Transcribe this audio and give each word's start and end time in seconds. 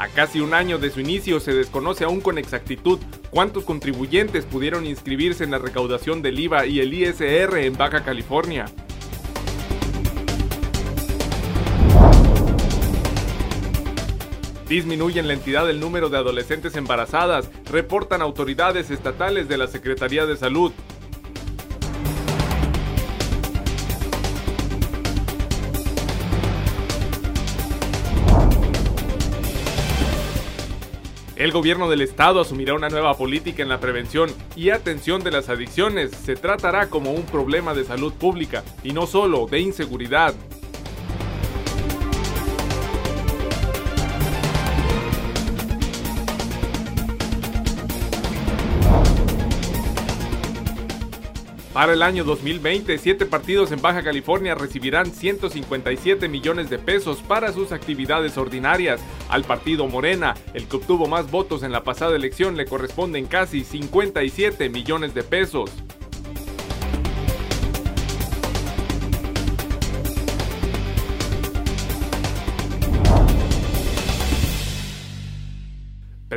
A 0.00 0.08
casi 0.08 0.40
un 0.40 0.54
año 0.54 0.78
de 0.78 0.88
su 0.88 1.00
inicio 1.00 1.40
se 1.40 1.52
desconoce 1.52 2.04
aún 2.04 2.22
con 2.22 2.38
exactitud 2.38 2.98
cuántos 3.28 3.64
contribuyentes 3.64 4.46
pudieron 4.46 4.86
inscribirse 4.86 5.44
en 5.44 5.50
la 5.50 5.58
recaudación 5.58 6.22
del 6.22 6.40
IVA 6.40 6.64
y 6.64 6.80
el 6.80 6.94
ISR 6.94 7.58
en 7.58 7.76
Baja 7.76 8.02
California. 8.02 8.64
Disminuye 14.70 15.20
en 15.20 15.28
la 15.28 15.34
entidad 15.34 15.68
el 15.68 15.80
número 15.80 16.08
de 16.08 16.16
adolescentes 16.16 16.76
embarazadas, 16.76 17.50
reportan 17.70 18.22
autoridades 18.22 18.90
estatales 18.90 19.48
de 19.48 19.58
la 19.58 19.66
Secretaría 19.66 20.24
de 20.24 20.38
Salud. 20.38 20.72
El 31.40 31.52
gobierno 31.52 31.88
del 31.88 32.02
estado 32.02 32.42
asumirá 32.42 32.74
una 32.74 32.90
nueva 32.90 33.14
política 33.14 33.62
en 33.62 33.70
la 33.70 33.80
prevención 33.80 34.28
y 34.56 34.68
atención 34.68 35.24
de 35.24 35.30
las 35.30 35.48
adicciones. 35.48 36.10
Se 36.10 36.36
tratará 36.36 36.90
como 36.90 37.12
un 37.12 37.22
problema 37.22 37.72
de 37.72 37.82
salud 37.84 38.12
pública 38.12 38.62
y 38.84 38.92
no 38.92 39.06
solo 39.06 39.46
de 39.46 39.60
inseguridad. 39.60 40.34
Para 51.80 51.94
el 51.94 52.02
año 52.02 52.24
2020, 52.24 52.98
siete 52.98 53.24
partidos 53.24 53.72
en 53.72 53.80
Baja 53.80 54.02
California 54.02 54.54
recibirán 54.54 55.10
157 55.10 56.28
millones 56.28 56.68
de 56.68 56.78
pesos 56.78 57.22
para 57.26 57.54
sus 57.54 57.72
actividades 57.72 58.36
ordinarias. 58.36 59.00
Al 59.30 59.44
partido 59.44 59.86
Morena, 59.86 60.34
el 60.52 60.68
que 60.68 60.76
obtuvo 60.76 61.06
más 61.06 61.30
votos 61.30 61.62
en 61.62 61.72
la 61.72 61.82
pasada 61.82 62.14
elección, 62.14 62.58
le 62.58 62.66
corresponden 62.66 63.24
casi 63.24 63.64
57 63.64 64.68
millones 64.68 65.14
de 65.14 65.22
pesos. 65.22 65.70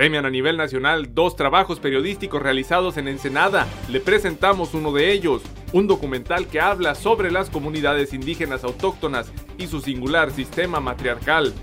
Premian 0.03 0.25
a 0.25 0.29
nivel 0.29 0.57
nacional 0.57 1.15
dos 1.15 1.37
trabajos 1.37 1.79
periodísticos 1.79 2.41
realizados 2.41 2.97
en 2.97 3.07
Ensenada. 3.07 3.65
Le 3.87 4.01
presentamos 4.01 4.73
uno 4.73 4.91
de 4.91 5.13
ellos, 5.13 5.41
un 5.71 5.87
documental 5.87 6.47
que 6.47 6.59
habla 6.59 6.93
sobre 6.93 7.31
las 7.31 7.49
comunidades 7.49 8.11
indígenas 8.11 8.65
autóctonas 8.65 9.31
y 9.57 9.67
su 9.67 9.79
singular 9.79 10.31
sistema 10.31 10.81
matriarcal. 10.81 11.53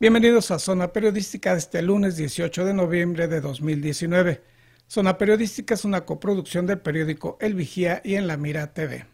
Bienvenidos 0.00 0.52
a 0.52 0.60
Zona 0.60 0.92
Periodística 0.92 1.54
de 1.54 1.58
este 1.58 1.82
lunes 1.82 2.16
18 2.16 2.64
de 2.64 2.72
noviembre 2.72 3.26
de 3.26 3.40
2019. 3.40 4.40
Zona 4.86 5.18
Periodística 5.18 5.74
es 5.74 5.84
una 5.84 6.04
coproducción 6.04 6.66
del 6.66 6.78
periódico 6.78 7.36
El 7.40 7.54
Vigía 7.54 8.00
y 8.04 8.14
en 8.14 8.28
La 8.28 8.36
Mira 8.36 8.72
TV. 8.72 9.06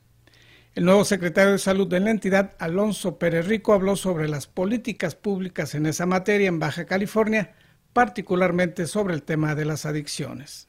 El 0.74 0.84
nuevo 0.84 1.06
secretario 1.06 1.52
de 1.52 1.58
Salud 1.58 1.88
de 1.88 2.00
la 2.00 2.10
entidad, 2.10 2.52
Alonso 2.58 3.18
Pérez 3.18 3.46
Rico, 3.46 3.72
habló 3.72 3.96
sobre 3.96 4.28
las 4.28 4.46
políticas 4.46 5.14
públicas 5.14 5.74
en 5.74 5.86
esa 5.86 6.04
materia 6.04 6.48
en 6.48 6.58
Baja 6.58 6.84
California, 6.84 7.54
particularmente 7.94 8.86
sobre 8.86 9.14
el 9.14 9.22
tema 9.22 9.54
de 9.54 9.64
las 9.64 9.86
adicciones. 9.86 10.68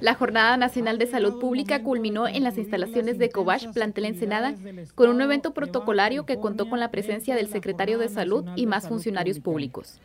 La 0.00 0.14
Jornada 0.14 0.56
Nacional 0.56 0.98
de 0.98 1.06
Salud 1.06 1.38
Pública 1.40 1.82
culminó 1.82 2.26
en 2.26 2.42
las 2.42 2.58
instalaciones 2.58 3.18
de 3.18 3.30
Cobach, 3.30 3.72
plantel 3.72 4.06
Ensenada, 4.06 4.54
con 4.94 5.08
un 5.08 5.20
evento 5.20 5.54
protocolario 5.54 6.26
que 6.26 6.38
contó 6.38 6.68
con 6.68 6.80
la 6.80 6.90
presencia 6.90 7.34
del 7.34 7.48
secretario 7.48 7.98
de 7.98 8.08
Salud 8.08 8.44
y 8.56 8.66
más 8.66 8.88
funcionarios 8.88 9.40
públicos. 9.40 10.00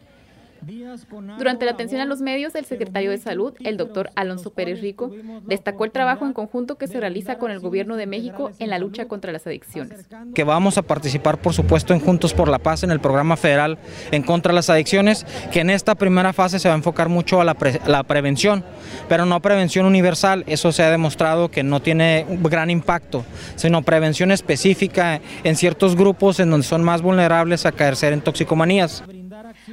Durante 1.37 1.65
la 1.65 1.71
atención 1.71 2.01
a 2.01 2.05
los 2.05 2.21
medios, 2.21 2.55
el 2.55 2.65
secretario 2.65 3.11
de 3.11 3.17
Salud, 3.17 3.53
el 3.61 3.77
doctor 3.77 4.09
Alonso 4.15 4.51
Pérez 4.51 4.81
Rico, 4.81 5.11
destacó 5.45 5.85
el 5.85 5.91
trabajo 5.91 6.25
en 6.25 6.33
conjunto 6.33 6.77
que 6.77 6.87
se 6.87 6.99
realiza 6.99 7.37
con 7.37 7.51
el 7.51 7.59
Gobierno 7.59 7.95
de 7.95 8.07
México 8.07 8.51
en 8.59 8.69
la 8.69 8.79
lucha 8.79 9.07
contra 9.07 9.31
las 9.31 9.45
adicciones. 9.47 10.07
Que 10.33 10.43
vamos 10.43 10.77
a 10.77 10.81
participar, 10.81 11.39
por 11.39 11.53
supuesto, 11.53 11.93
en 11.93 11.99
Juntos 11.99 12.33
por 12.33 12.49
la 12.49 12.59
Paz, 12.59 12.83
en 12.83 12.91
el 12.91 12.99
programa 12.99 13.37
federal 13.37 13.77
en 14.11 14.23
contra 14.23 14.51
de 14.51 14.55
las 14.55 14.69
adicciones, 14.69 15.25
que 15.51 15.61
en 15.61 15.69
esta 15.69 15.95
primera 15.95 16.33
fase 16.33 16.59
se 16.59 16.67
va 16.67 16.75
a 16.75 16.77
enfocar 16.77 17.09
mucho 17.09 17.41
a 17.41 17.45
la, 17.45 17.55
la 17.87 18.03
prevención, 18.03 18.63
pero 19.07 19.25
no 19.25 19.41
prevención 19.41 19.85
universal, 19.85 20.43
eso 20.47 20.71
se 20.71 20.83
ha 20.83 20.91
demostrado 20.91 21.49
que 21.49 21.63
no 21.63 21.81
tiene 21.81 22.25
gran 22.43 22.69
impacto, 22.69 23.25
sino 23.55 23.81
prevención 23.81 24.31
específica 24.31 25.21
en 25.43 25.55
ciertos 25.55 25.95
grupos 25.95 26.39
en 26.39 26.49
donde 26.49 26.65
son 26.65 26.83
más 26.83 27.01
vulnerables 27.01 27.65
a 27.65 27.71
caer 27.71 27.95
en 28.03 28.21
toxicomanías. 28.21 29.03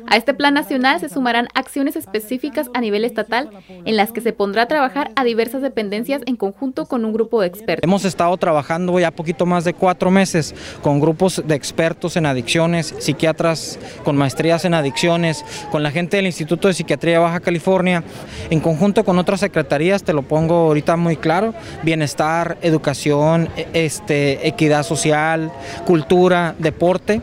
A 0.08 0.16
este 0.16 0.34
plan 0.34 0.54
nacional 0.54 1.00
se 1.00 1.08
sumarán 1.08 1.48
acciones 1.54 1.96
específicas 1.96 2.70
a 2.74 2.80
nivel 2.80 3.04
estatal 3.04 3.50
en 3.68 3.96
las 3.96 4.12
que 4.12 4.20
se 4.20 4.32
pondrá 4.32 4.62
a 4.62 4.68
trabajar 4.68 5.10
a 5.16 5.24
diversas 5.24 5.62
dependencias 5.62 6.22
en 6.26 6.36
conjunto 6.36 6.86
con 6.86 7.04
un 7.04 7.12
grupo 7.12 7.40
de 7.40 7.48
expertos. 7.48 7.82
Hemos 7.82 8.04
estado 8.04 8.36
trabajando 8.36 8.98
ya 9.00 9.10
poquito 9.10 9.46
más 9.46 9.64
de 9.64 9.74
cuatro 9.74 10.10
meses 10.10 10.54
con 10.82 11.00
grupos 11.00 11.42
de 11.44 11.54
expertos 11.54 12.16
en 12.16 12.26
adicciones, 12.26 12.94
psiquiatras 12.98 13.78
con 14.04 14.16
maestrías 14.16 14.64
en 14.64 14.74
adicciones, 14.74 15.44
con 15.70 15.82
la 15.82 15.90
gente 15.90 16.16
del 16.18 16.26
Instituto 16.26 16.68
de 16.68 16.74
Psiquiatría 16.74 17.14
de 17.14 17.18
Baja 17.18 17.40
California, 17.40 18.04
en 18.50 18.60
conjunto 18.60 19.04
con 19.04 19.18
otras 19.18 19.40
secretarías, 19.40 20.04
te 20.04 20.12
lo 20.12 20.22
pongo 20.22 20.54
ahorita 20.54 20.96
muy 20.96 21.16
claro, 21.16 21.54
bienestar, 21.82 22.58
educación, 22.62 23.48
e, 23.56 23.66
este, 23.72 24.46
equidad 24.46 24.82
social, 24.82 25.50
cultura, 25.84 26.54
deporte 26.58 27.20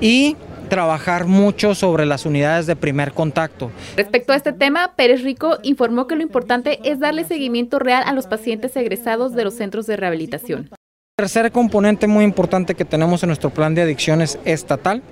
y 0.00 0.36
trabajar 0.70 1.26
mucho 1.26 1.74
sobre 1.74 2.06
las 2.06 2.24
unidades 2.24 2.66
de 2.66 2.76
primer 2.76 3.12
contacto. 3.12 3.70
Respecto 3.96 4.32
a 4.32 4.36
este 4.36 4.54
tema, 4.54 4.94
Pérez 4.96 5.22
Rico 5.22 5.58
informó 5.62 6.06
que 6.06 6.14
lo 6.16 6.22
importante 6.22 6.80
es 6.84 6.98
darle 6.98 7.24
seguimiento 7.24 7.78
real 7.78 8.02
a 8.06 8.14
los 8.14 8.26
pacientes 8.26 8.74
egresados 8.76 9.34
de 9.34 9.44
los 9.44 9.54
centros 9.54 9.86
de 9.86 9.96
rehabilitación. 9.96 10.70
tercer 11.16 11.52
componente 11.52 12.06
muy 12.06 12.24
importante 12.24 12.74
que 12.74 12.86
tenemos 12.86 13.22
en 13.22 13.26
nuestro 13.26 13.50
plan 13.50 13.74
de 13.74 13.82
adicciones 13.82 14.38
estatal 14.46 15.02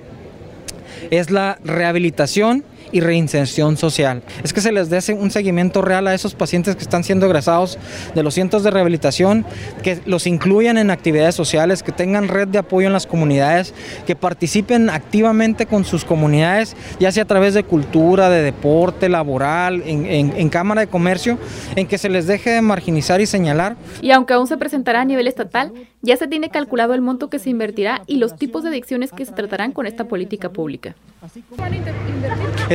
es 1.10 1.30
la 1.30 1.58
rehabilitación 1.62 2.64
y 2.92 3.00
reinserción 3.00 3.76
social. 3.76 4.22
Es 4.42 4.52
que 4.52 4.60
se 4.60 4.72
les 4.72 4.90
dé 4.90 4.98
un 5.14 5.30
seguimiento 5.30 5.82
real 5.82 6.06
a 6.06 6.14
esos 6.14 6.34
pacientes 6.34 6.76
que 6.76 6.82
están 6.82 7.04
siendo 7.04 7.26
egresados 7.26 7.78
de 8.14 8.22
los 8.22 8.34
cientos 8.34 8.62
de 8.62 8.70
rehabilitación, 8.70 9.44
que 9.82 10.00
los 10.06 10.26
incluyan 10.26 10.78
en 10.78 10.90
actividades 10.90 11.34
sociales, 11.34 11.82
que 11.82 11.92
tengan 11.92 12.28
red 12.28 12.48
de 12.48 12.58
apoyo 12.58 12.86
en 12.86 12.92
las 12.92 13.06
comunidades, 13.06 13.74
que 14.06 14.16
participen 14.16 14.90
activamente 14.90 15.66
con 15.66 15.84
sus 15.84 16.04
comunidades, 16.04 16.76
ya 16.98 17.12
sea 17.12 17.24
a 17.24 17.26
través 17.26 17.54
de 17.54 17.62
cultura, 17.64 18.28
de 18.28 18.42
deporte, 18.42 19.08
laboral, 19.08 19.82
en, 19.86 20.06
en 20.06 20.48
Cámara 20.48 20.82
de 20.82 20.86
Comercio, 20.86 21.38
en 21.76 21.86
que 21.86 21.98
se 21.98 22.08
les 22.08 22.26
deje 22.26 22.50
de 22.50 22.62
marginizar 22.62 23.20
y 23.20 23.26
señalar. 23.26 23.76
Y 24.00 24.10
aunque 24.10 24.34
aún 24.34 24.46
se 24.46 24.56
presentará 24.56 25.00
a 25.00 25.04
nivel 25.04 25.26
estatal, 25.26 25.72
ya 26.02 26.16
se 26.16 26.28
tiene 26.28 26.50
calculado 26.50 26.94
el 26.94 27.00
monto 27.00 27.28
que 27.28 27.38
se 27.38 27.50
invertirá 27.50 28.02
y 28.06 28.16
los 28.16 28.36
tipos 28.36 28.62
de 28.62 28.70
adicciones 28.70 29.10
que 29.12 29.24
se 29.24 29.32
tratarán 29.32 29.72
con 29.72 29.86
esta 29.86 30.04
política 30.04 30.50
pública. 30.50 30.94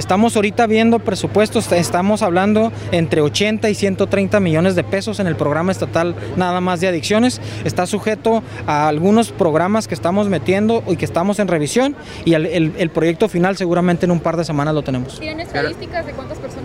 Estamos 0.04 0.36
ahorita 0.36 0.68
viendo 0.68 1.00
presupuestos, 1.00 1.72
estamos 1.72 2.24
hablando 2.24 2.74
entre 2.92 3.22
80 3.22 3.70
y 3.70 3.74
130 3.74 4.42
millones 4.42 4.76
de 4.76 4.84
pesos 4.84 5.22
en 5.22 5.28
el 5.28 5.38
programa 5.38 5.72
estatal 5.72 6.14
nada 6.36 6.60
más 6.60 6.82
de 6.82 6.90
adicciones. 6.90 7.40
Está 7.64 7.88
sujeto 7.88 8.44
a 8.68 8.90
algunos 8.90 9.32
programas 9.32 9.88
que 9.88 9.96
estamos 9.96 10.28
metiendo 10.28 10.84
y 10.90 10.98
que 10.98 11.06
estamos 11.06 11.40
en 11.40 11.48
revisión 11.48 11.96
y 12.26 12.34
el, 12.34 12.90
proyecto 12.94 13.30
final 13.30 13.56
seguramente 13.56 14.06
en 14.06 14.12
un 14.12 14.20
par 14.20 14.36
de 14.36 14.44
semanas 14.44 14.76
lo 14.76 14.82
tenemos. 14.82 15.22
¿Tienen 15.22 15.40
estadísticas 15.40 16.06
de 16.06 16.12
cuántas 16.12 16.38
personas? 16.38 16.63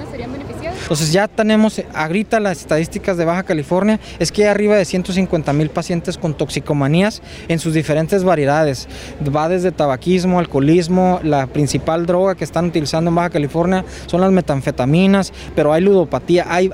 Entonces 0.88 1.12
ya 1.12 1.28
tenemos, 1.28 1.82
ahorita 1.92 2.40
las 2.40 2.62
estadísticas 2.62 3.18
de 3.18 3.26
Baja 3.26 3.42
California 3.42 4.00
es 4.18 4.32
que 4.32 4.44
hay 4.44 4.48
arriba 4.48 4.74
de 4.74 4.86
150 4.86 5.52
mil 5.52 5.68
pacientes 5.68 6.16
con 6.16 6.32
toxicomanías 6.32 7.20
en 7.48 7.58
sus 7.58 7.74
diferentes 7.74 8.24
variedades. 8.24 8.88
Va 9.22 9.50
desde 9.50 9.70
tabaquismo, 9.70 10.38
alcoholismo, 10.38 11.20
la 11.22 11.46
principal 11.46 12.06
droga 12.06 12.36
que 12.36 12.44
están 12.44 12.64
utilizando 12.64 13.10
en 13.10 13.16
Baja 13.16 13.28
California 13.28 13.84
son 14.06 14.22
las 14.22 14.32
metanfetaminas, 14.32 15.34
pero 15.54 15.74
hay 15.74 15.82
ludopatía, 15.82 16.46
hay 16.48 16.70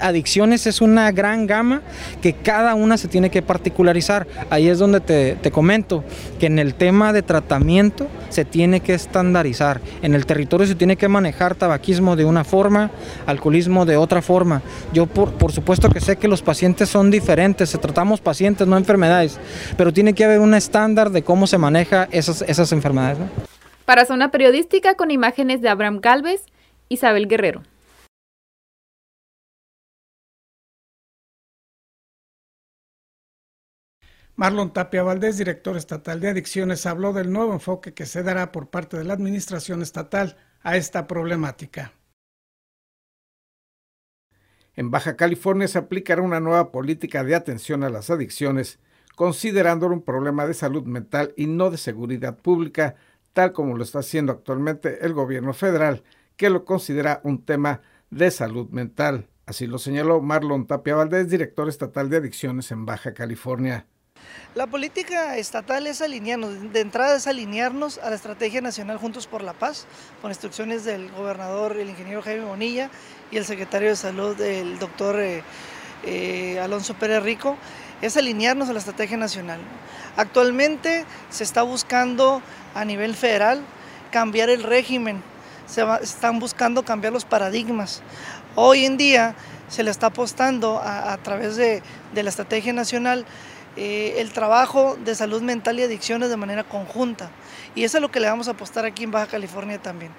adicciones, 0.00 0.66
es 0.66 0.80
una 0.80 1.12
gran 1.12 1.46
gama 1.46 1.82
que 2.20 2.32
cada 2.32 2.74
una 2.74 2.98
se 2.98 3.06
tiene 3.06 3.30
que 3.30 3.40
particularizar. 3.40 4.26
Ahí 4.50 4.66
es 4.66 4.80
donde 4.80 4.98
te, 4.98 5.36
te 5.36 5.52
comento 5.52 6.02
que 6.40 6.46
en 6.46 6.58
el 6.58 6.74
tema 6.74 7.12
de 7.12 7.22
tratamiento 7.22 8.08
se 8.34 8.44
tiene 8.44 8.80
que 8.80 8.94
estandarizar. 8.94 9.80
En 10.02 10.14
el 10.14 10.26
territorio 10.26 10.66
se 10.66 10.74
tiene 10.74 10.96
que 10.96 11.06
manejar 11.08 11.54
tabaquismo 11.54 12.16
de 12.16 12.24
una 12.24 12.42
forma, 12.42 12.90
alcoholismo 13.26 13.86
de 13.86 13.96
otra 13.96 14.22
forma. 14.22 14.60
Yo 14.92 15.06
por, 15.06 15.32
por 15.34 15.52
supuesto 15.52 15.88
que 15.88 16.00
sé 16.00 16.16
que 16.16 16.26
los 16.26 16.42
pacientes 16.42 16.88
son 16.88 17.10
diferentes, 17.10 17.70
se 17.70 17.78
tratamos 17.78 18.20
pacientes, 18.20 18.66
no 18.66 18.76
enfermedades, 18.76 19.38
pero 19.76 19.92
tiene 19.92 20.14
que 20.14 20.24
haber 20.24 20.40
un 20.40 20.54
estándar 20.54 21.10
de 21.10 21.22
cómo 21.22 21.46
se 21.46 21.58
maneja 21.58 22.08
esas, 22.10 22.42
esas 22.42 22.72
enfermedades. 22.72 23.18
Para 23.84 24.04
Zona 24.04 24.30
Periodística 24.30 24.94
con 24.94 25.10
imágenes 25.10 25.60
de 25.60 25.68
Abraham 25.68 26.00
Galvez, 26.00 26.42
Isabel 26.88 27.28
Guerrero. 27.28 27.62
Marlon 34.36 34.72
Tapia 34.72 35.04
Valdés, 35.04 35.38
director 35.38 35.76
estatal 35.76 36.18
de 36.18 36.28
adicciones, 36.28 36.86
habló 36.86 37.12
del 37.12 37.30
nuevo 37.30 37.52
enfoque 37.52 37.94
que 37.94 38.04
se 38.04 38.24
dará 38.24 38.50
por 38.50 38.68
parte 38.68 38.98
de 38.98 39.04
la 39.04 39.14
administración 39.14 39.80
estatal 39.80 40.36
a 40.62 40.76
esta 40.76 41.06
problemática. 41.06 41.92
En 44.74 44.90
Baja 44.90 45.14
California 45.14 45.68
se 45.68 45.78
aplicará 45.78 46.20
una 46.20 46.40
nueva 46.40 46.72
política 46.72 47.22
de 47.22 47.36
atención 47.36 47.84
a 47.84 47.90
las 47.90 48.10
adicciones, 48.10 48.80
considerándolo 49.14 49.94
un 49.94 50.02
problema 50.02 50.48
de 50.48 50.54
salud 50.54 50.82
mental 50.82 51.32
y 51.36 51.46
no 51.46 51.70
de 51.70 51.76
seguridad 51.76 52.36
pública, 52.36 52.96
tal 53.34 53.52
como 53.52 53.76
lo 53.76 53.84
está 53.84 54.00
haciendo 54.00 54.32
actualmente 54.32 55.06
el 55.06 55.12
gobierno 55.12 55.52
federal, 55.52 56.02
que 56.36 56.50
lo 56.50 56.64
considera 56.64 57.20
un 57.22 57.44
tema 57.44 57.82
de 58.10 58.32
salud 58.32 58.68
mental. 58.70 59.28
Así 59.46 59.68
lo 59.68 59.78
señaló 59.78 60.20
Marlon 60.20 60.66
Tapia 60.66 60.96
Valdés, 60.96 61.30
director 61.30 61.68
estatal 61.68 62.10
de 62.10 62.16
adicciones 62.16 62.72
en 62.72 62.84
Baja 62.84 63.14
California. 63.14 63.86
La 64.54 64.68
política 64.68 65.36
estatal 65.36 65.88
es 65.88 66.00
alinearnos, 66.00 66.72
de 66.72 66.78
entrada 66.78 67.16
es 67.16 67.26
alinearnos 67.26 67.98
a 67.98 68.08
la 68.08 68.14
Estrategia 68.14 68.60
Nacional 68.60 68.98
Juntos 68.98 69.26
por 69.26 69.42
la 69.42 69.52
Paz, 69.52 69.84
con 70.22 70.30
instrucciones 70.30 70.84
del 70.84 71.10
gobernador, 71.10 71.76
el 71.76 71.90
ingeniero 71.90 72.22
Jaime 72.22 72.44
Bonilla, 72.44 72.88
y 73.32 73.36
el 73.36 73.44
secretario 73.44 73.88
de 73.88 73.96
Salud, 73.96 74.40
el 74.40 74.78
doctor 74.78 75.18
eh, 75.18 75.42
eh, 76.04 76.60
Alonso 76.60 76.94
Pérez 76.94 77.20
Rico, 77.24 77.56
es 78.00 78.16
alinearnos 78.16 78.68
a 78.68 78.72
la 78.72 78.78
Estrategia 78.78 79.16
Nacional. 79.16 79.58
Actualmente 80.16 81.04
se 81.30 81.42
está 81.42 81.64
buscando 81.64 82.40
a 82.76 82.84
nivel 82.84 83.16
federal 83.16 83.60
cambiar 84.12 84.50
el 84.50 84.62
régimen, 84.62 85.20
se 85.66 85.82
están 86.00 86.38
buscando 86.38 86.84
cambiar 86.84 87.12
los 87.12 87.24
paradigmas. 87.24 88.02
Hoy 88.54 88.84
en 88.84 88.98
día 88.98 89.34
se 89.68 89.82
le 89.82 89.90
está 89.90 90.06
apostando 90.06 90.80
a, 90.80 91.18
través 91.24 91.56
de 91.56 91.82
la 92.14 92.28
Estrategia 92.28 92.72
Nacional 92.72 93.26
eh, 93.76 94.14
el 94.18 94.32
trabajo 94.32 94.96
de 95.04 95.14
salud 95.14 95.42
mental 95.42 95.78
y 95.78 95.82
adicciones 95.82 96.30
de 96.30 96.36
manera 96.36 96.64
conjunta. 96.64 97.30
Y 97.74 97.84
eso 97.84 97.98
es 97.98 98.02
lo 98.02 98.10
que 98.10 98.20
le 98.20 98.28
vamos 98.28 98.48
a 98.48 98.52
apostar 98.52 98.84
aquí 98.84 99.04
en 99.04 99.10
Baja 99.10 99.26
California 99.26 99.80
también. 99.80 100.12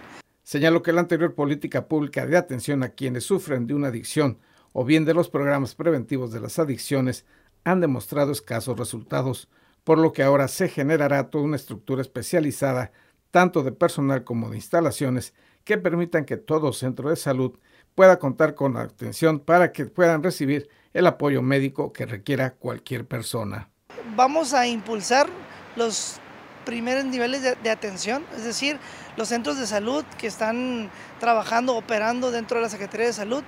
Señaló 0.43 0.83
que 0.83 0.93
la 0.93 1.01
anterior 1.01 1.33
política 1.33 1.87
pública 1.87 2.25
de 2.25 2.37
atención 2.37 2.83
a 2.83 2.89
quienes 2.89 3.23
sufren 3.23 3.65
de 3.65 3.73
una 3.73 3.87
adicción 3.87 4.37
o 4.73 4.83
bien 4.83 5.05
de 5.05 5.13
los 5.13 5.29
programas 5.29 5.73
preventivos 5.73 6.31
de 6.31 6.41
las 6.41 6.59
adicciones 6.59 7.25
han 7.63 7.79
demostrado 7.79 8.31
escasos 8.31 8.77
resultados, 8.77 9.49
por 9.83 9.97
lo 9.97 10.11
que 10.11 10.21
ahora 10.21 10.47
se 10.47 10.67
generará 10.67 11.29
toda 11.29 11.45
una 11.45 11.55
estructura 11.55 12.01
especializada, 12.01 12.91
tanto 13.31 13.63
de 13.63 13.71
personal 13.71 14.23
como 14.23 14.49
de 14.49 14.57
instalaciones, 14.57 15.33
que 15.63 15.77
permitan 15.77 16.25
que 16.25 16.37
todo 16.37 16.73
centro 16.73 17.09
de 17.09 17.15
salud 17.15 17.57
pueda 17.95 18.19
contar 18.19 18.53
con 18.53 18.77
atención 18.77 19.39
para 19.39 19.71
que 19.71 19.85
puedan 19.85 20.21
recibir 20.21 20.69
el 20.95 21.07
apoyo 21.07 21.41
médico 21.41 21.91
que 21.91 22.05
requiera 22.05 22.51
cualquier 22.51 23.05
persona. 23.05 23.69
Vamos 24.15 24.53
a 24.53 24.65
impulsar 24.65 25.27
los 25.75 26.21
primeros 26.63 27.03
niveles 27.03 27.41
de, 27.43 27.69
atención, 27.69 28.25
es 28.35 28.45
decir, 28.45 28.79
los 29.17 29.27
centros 29.27 29.59
de 29.59 29.67
salud 29.67 30.05
que 30.17 30.25
están 30.25 30.89
trabajando, 31.19 31.75
operando 31.75 32.31
dentro 32.31 32.57
de 32.57 32.63
la 32.63 32.69
Secretaría 32.69 33.07
de 33.07 33.13
Salud, 33.13 33.43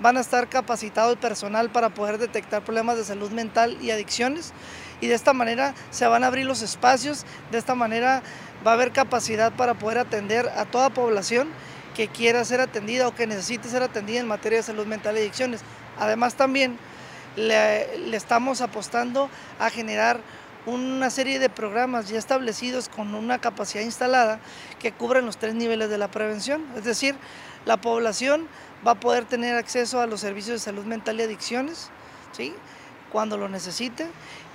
van 0.00 0.16
a 0.16 0.20
estar 0.20 0.48
capacitado 0.48 1.10
el 1.10 1.18
personal 1.18 1.70
para 1.70 1.90
poder 1.90 2.18
detectar 2.18 2.64
problemas 2.64 2.96
de 2.96 3.04
salud 3.04 3.32
mental 3.32 3.76
y 3.82 3.90
adicciones 3.90 4.52
y 5.00 5.08
de 5.08 5.14
esta 5.14 5.32
manera 5.32 5.74
se 5.90 6.06
van 6.06 6.22
a 6.22 6.28
abrir 6.28 6.46
los 6.46 6.62
espacios, 6.62 7.26
de 7.50 7.58
esta 7.58 7.74
manera 7.74 8.22
va 8.64 8.70
a 8.70 8.74
haber 8.74 8.92
capacidad 8.92 9.52
para 9.52 9.74
poder 9.74 9.98
atender 9.98 10.48
a 10.48 10.66
toda 10.66 10.90
población 10.90 11.48
que 11.96 12.06
quiera 12.06 12.44
ser 12.44 12.60
atendida 12.60 13.08
o 13.08 13.14
que 13.14 13.26
necesite 13.26 13.68
ser 13.68 13.82
atendida 13.82 14.20
en 14.20 14.28
materia 14.28 14.58
de 14.58 14.62
salud 14.62 14.86
mental 14.86 15.16
y 15.16 15.20
adicciones. 15.20 15.62
Además 15.98 16.36
también 16.36 16.78
le, 17.36 18.16
estamos 18.16 18.60
apostando 18.60 19.28
a 19.58 19.70
generar 19.70 20.20
una 20.64 21.10
serie 21.10 21.38
de 21.38 21.48
programas 21.48 22.08
ya 22.08 22.18
establecidos 22.18 22.88
con 22.88 23.14
una 23.14 23.40
capacidad 23.40 23.82
instalada 23.82 24.38
que 24.78 24.92
cubren 24.92 25.26
los 25.26 25.36
tres 25.36 25.54
niveles 25.54 25.90
de 25.90 25.98
la 25.98 26.08
prevención. 26.08 26.64
Es 26.76 26.84
decir, 26.84 27.16
la 27.64 27.76
población 27.78 28.46
va 28.86 28.92
a 28.92 29.00
poder 29.00 29.24
tener 29.24 29.56
acceso 29.56 30.00
a 30.00 30.06
los 30.06 30.20
servicios 30.20 30.60
de 30.60 30.64
salud 30.64 30.84
mental 30.84 31.18
y 31.18 31.22
adicciones, 31.22 31.90
¿sí? 32.32 32.54
cuando 33.10 33.36
lo 33.36 33.48
necesite, 33.48 34.06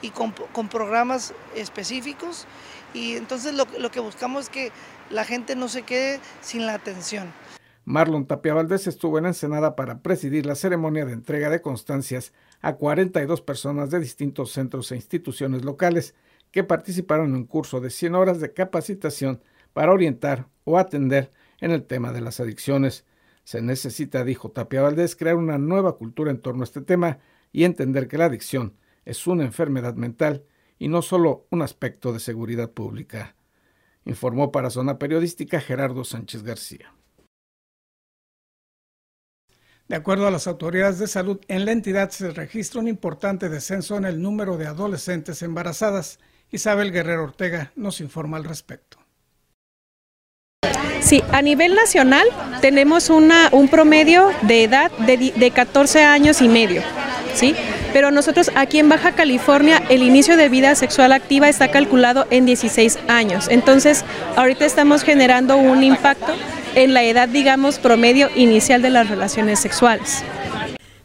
y 0.01 0.09
con, 0.09 0.31
con 0.31 0.67
programas 0.67 1.33
específicos. 1.55 2.45
Y 2.93 3.15
entonces 3.15 3.53
lo, 3.53 3.67
lo, 3.77 3.91
que 3.91 3.99
buscamos 3.99 4.45
es 4.45 4.49
que 4.49 4.71
la 5.09 5.25
gente 5.25 5.55
no 5.55 5.67
se 5.67 5.83
quede 5.83 6.19
sin 6.41 6.65
la 6.65 6.73
atención. 6.73 7.31
Marlon 7.89 8.25
Tapia 8.25 8.53
Valdés 8.53 8.85
estuvo 8.85 9.17
en 9.17 9.27
Ensenada 9.27 9.77
para 9.77 10.01
presidir 10.01 10.45
la 10.45 10.55
ceremonia 10.55 11.05
de 11.05 11.13
entrega 11.13 11.49
de 11.49 11.61
constancias 11.61 12.33
a 12.59 12.75
42 12.75 13.41
personas 13.41 13.91
de 13.91 14.01
distintos 14.01 14.51
centros 14.51 14.91
e 14.91 14.97
instituciones 14.97 15.63
locales 15.63 16.13
que 16.51 16.65
participaron 16.65 17.29
en 17.29 17.35
un 17.35 17.45
curso 17.45 17.79
de 17.79 17.89
100 17.89 18.15
horas 18.15 18.41
de 18.41 18.51
capacitación 18.51 19.41
para 19.71 19.93
orientar 19.93 20.49
o 20.65 20.77
atender 20.77 21.31
en 21.61 21.71
el 21.71 21.85
tema 21.85 22.11
de 22.11 22.19
las 22.19 22.41
adicciones. 22.41 23.05
Se 23.45 23.61
necesita, 23.61 24.25
dijo 24.25 24.51
Tapia 24.51 24.81
Valdés, 24.81 25.15
crear 25.15 25.37
una 25.37 25.57
nueva 25.57 25.95
cultura 25.95 26.29
en 26.29 26.41
torno 26.41 26.63
a 26.63 26.65
este 26.65 26.81
tema 26.81 27.19
y 27.53 27.63
entender 27.63 28.09
que 28.09 28.17
la 28.17 28.25
adicción 28.25 28.75
es 29.05 29.25
una 29.27 29.45
enfermedad 29.45 29.95
mental 29.95 30.43
y 30.77 30.89
no 30.89 31.01
solo 31.01 31.47
un 31.51 31.61
aspecto 31.61 32.11
de 32.11 32.19
seguridad 32.19 32.69
pública. 32.69 33.37
Informó 34.03 34.51
para 34.51 34.71
Zona 34.71 34.99
Periodística 34.99 35.61
Gerardo 35.61 36.03
Sánchez 36.03 36.43
García. 36.43 36.96
De 39.87 39.95
acuerdo 39.95 40.27
a 40.27 40.31
las 40.31 40.47
autoridades 40.47 40.99
de 40.99 41.07
salud, 41.07 41.39
en 41.47 41.65
la 41.65 41.71
entidad 41.71 42.09
se 42.09 42.31
registra 42.31 42.81
un 42.81 42.89
importante 42.89 43.47
descenso 43.47 43.95
en 43.95 44.03
el 44.03 44.21
número 44.21 44.57
de 44.57 44.67
adolescentes 44.67 45.41
embarazadas. 45.41 46.19
Isabel 46.51 46.91
Guerrero 46.91 47.23
Ortega 47.23 47.71
nos 47.75 48.01
informa 48.01 48.37
al 48.37 48.43
respecto. 48.43 48.97
Sí, 50.99 51.23
a 51.31 51.41
nivel 51.41 51.73
nacional 51.73 52.27
tenemos 52.59 53.09
una, 53.09 53.49
un 53.53 53.69
promedio 53.69 54.29
de 54.41 54.63
edad 54.63 54.91
de, 54.91 55.31
de 55.33 55.51
14 55.51 56.03
años 56.03 56.41
y 56.41 56.49
medio, 56.49 56.81
¿sí? 57.33 57.55
Pero 57.93 58.11
nosotros 58.11 58.51
aquí 58.55 58.79
en 58.79 58.89
Baja 58.89 59.13
California 59.13 59.81
el 59.89 60.03
inicio 60.03 60.37
de 60.37 60.49
vida 60.49 60.75
sexual 60.75 61.11
activa 61.11 61.49
está 61.49 61.69
calculado 61.69 62.25
en 62.29 62.45
16 62.45 62.99
años. 63.07 63.47
Entonces, 63.49 64.03
ahorita 64.35 64.65
estamos 64.65 65.03
generando 65.03 65.57
un 65.57 65.83
impacto 65.83 66.33
en 66.75 66.93
la 66.93 67.03
edad, 67.03 67.27
digamos, 67.27 67.79
promedio 67.79 68.29
inicial 68.35 68.81
de 68.81 68.89
las 68.89 69.09
relaciones 69.09 69.59
sexuales. 69.59 70.23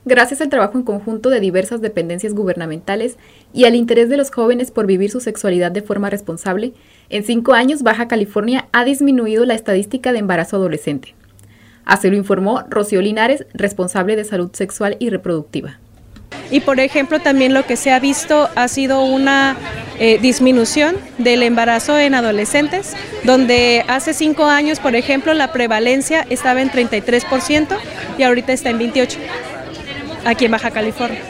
Gracias 0.04 0.40
al 0.40 0.48
trabajo 0.48 0.76
en 0.76 0.82
conjunto 0.82 1.30
de 1.30 1.38
diversas 1.38 1.80
dependencias 1.80 2.34
gubernamentales 2.34 3.18
y 3.52 3.66
al 3.66 3.76
interés 3.76 4.08
de 4.08 4.16
los 4.16 4.32
jóvenes 4.32 4.72
por 4.72 4.84
vivir 4.86 5.10
su 5.10 5.20
sexualidad 5.20 5.70
de 5.70 5.80
forma 5.80 6.10
responsable, 6.10 6.72
en 7.08 7.22
cinco 7.22 7.54
años 7.54 7.84
Baja 7.84 8.08
California 8.08 8.68
ha 8.72 8.84
disminuido 8.84 9.44
la 9.44 9.54
estadística 9.54 10.12
de 10.12 10.18
embarazo 10.18 10.56
adolescente. 10.56 11.14
Así 11.84 12.10
lo 12.10 12.16
informó 12.16 12.64
Rocío 12.68 13.00
Linares, 13.00 13.46
responsable 13.54 14.16
de 14.16 14.24
salud 14.24 14.50
sexual 14.52 14.96
y 14.98 15.10
reproductiva. 15.10 15.78
Y 16.50 16.60
por 16.60 16.80
ejemplo 16.80 17.20
también 17.20 17.54
lo 17.54 17.64
que 17.64 17.76
se 17.76 17.90
ha 17.90 17.98
visto 17.98 18.48
ha 18.54 18.68
sido 18.68 19.04
una 19.04 19.56
eh, 19.98 20.18
disminución 20.20 20.96
del 21.18 21.42
embarazo 21.42 21.98
en 21.98 22.14
adolescentes, 22.14 22.94
donde 23.24 23.84
hace 23.88 24.14
cinco 24.14 24.44
años, 24.44 24.80
por 24.80 24.96
ejemplo, 24.96 25.34
la 25.34 25.52
prevalencia 25.52 26.26
estaba 26.28 26.62
en 26.62 26.70
33% 26.70 27.76
y 28.18 28.22
ahorita 28.22 28.52
está 28.52 28.70
en 28.70 28.78
28% 28.78 29.18
aquí 30.24 30.44
en 30.44 30.50
Baja 30.52 30.70
California. 30.70 31.20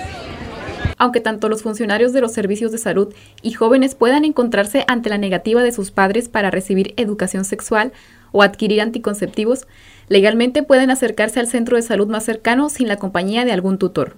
Aunque 0.99 1.21
tanto 1.21 1.49
los 1.49 1.62
funcionarios 1.62 2.12
de 2.12 2.21
los 2.21 2.32
servicios 2.32 2.71
de 2.71 2.78
salud 2.78 3.12
y 3.42 3.52
jóvenes 3.52 3.94
puedan 3.94 4.25
encontrarse 4.25 4.85
ante 4.87 5.11
la 5.11 5.18
negativa 5.18 5.62
de 5.62 5.73
sus 5.73 5.90
padres 5.90 6.28
para 6.28 6.50
recibir 6.50 6.94
educación 6.97 7.44
sexual, 7.44 7.92
o 8.32 8.42
adquirir 8.42 8.80
anticonceptivos, 8.80 9.66
legalmente 10.09 10.62
pueden 10.62 10.90
acercarse 10.90 11.38
al 11.38 11.47
centro 11.47 11.76
de 11.76 11.82
salud 11.82 12.09
más 12.09 12.25
cercano 12.25 12.68
sin 12.68 12.88
la 12.88 12.97
compañía 12.97 13.44
de 13.44 13.52
algún 13.52 13.78
tutor. 13.78 14.16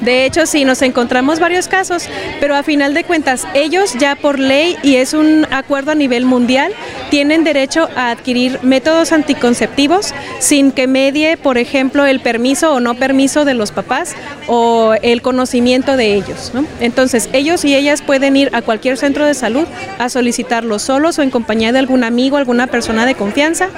De 0.00 0.24
hecho, 0.24 0.46
sí, 0.46 0.64
nos 0.64 0.82
encontramos 0.82 1.38
varios 1.38 1.68
casos, 1.68 2.08
pero 2.40 2.56
a 2.56 2.62
final 2.62 2.94
de 2.94 3.04
cuentas, 3.04 3.46
ellos 3.54 3.94
ya 3.98 4.16
por 4.16 4.38
ley, 4.38 4.76
y 4.82 4.96
es 4.96 5.14
un 5.14 5.46
acuerdo 5.50 5.92
a 5.92 5.94
nivel 5.94 6.24
mundial, 6.24 6.72
tienen 7.10 7.44
derecho 7.44 7.88
a 7.94 8.10
adquirir 8.10 8.58
métodos 8.62 9.12
anticonceptivos 9.12 10.12
sin 10.40 10.72
que 10.72 10.86
medie, 10.86 11.36
por 11.36 11.58
ejemplo, 11.58 12.06
el 12.06 12.20
permiso 12.20 12.72
o 12.72 12.80
no 12.80 12.94
permiso 12.94 13.44
de 13.44 13.54
los 13.54 13.70
papás 13.70 14.14
o 14.46 14.94
el 15.02 15.22
conocimiento 15.22 15.96
de 15.96 16.14
ellos. 16.14 16.52
Entonces, 16.80 17.28
ellos 17.32 17.64
y 17.64 17.74
ellas 17.74 18.02
pueden 18.02 18.36
ir 18.36 18.50
a 18.54 18.62
cualquier 18.62 18.96
centro 18.96 19.26
de 19.26 19.34
salud 19.34 19.66
a 19.98 20.08
solicitarlo 20.08 20.78
solos 20.78 21.18
o 21.18 21.22
en 21.22 21.30
compañía 21.30 21.72
de 21.72 21.78
algún 21.78 22.04
amigo, 22.04 22.36
alguna 22.36 22.66
persona 22.66 23.06
de 23.06 23.14
confianza, 23.14 23.68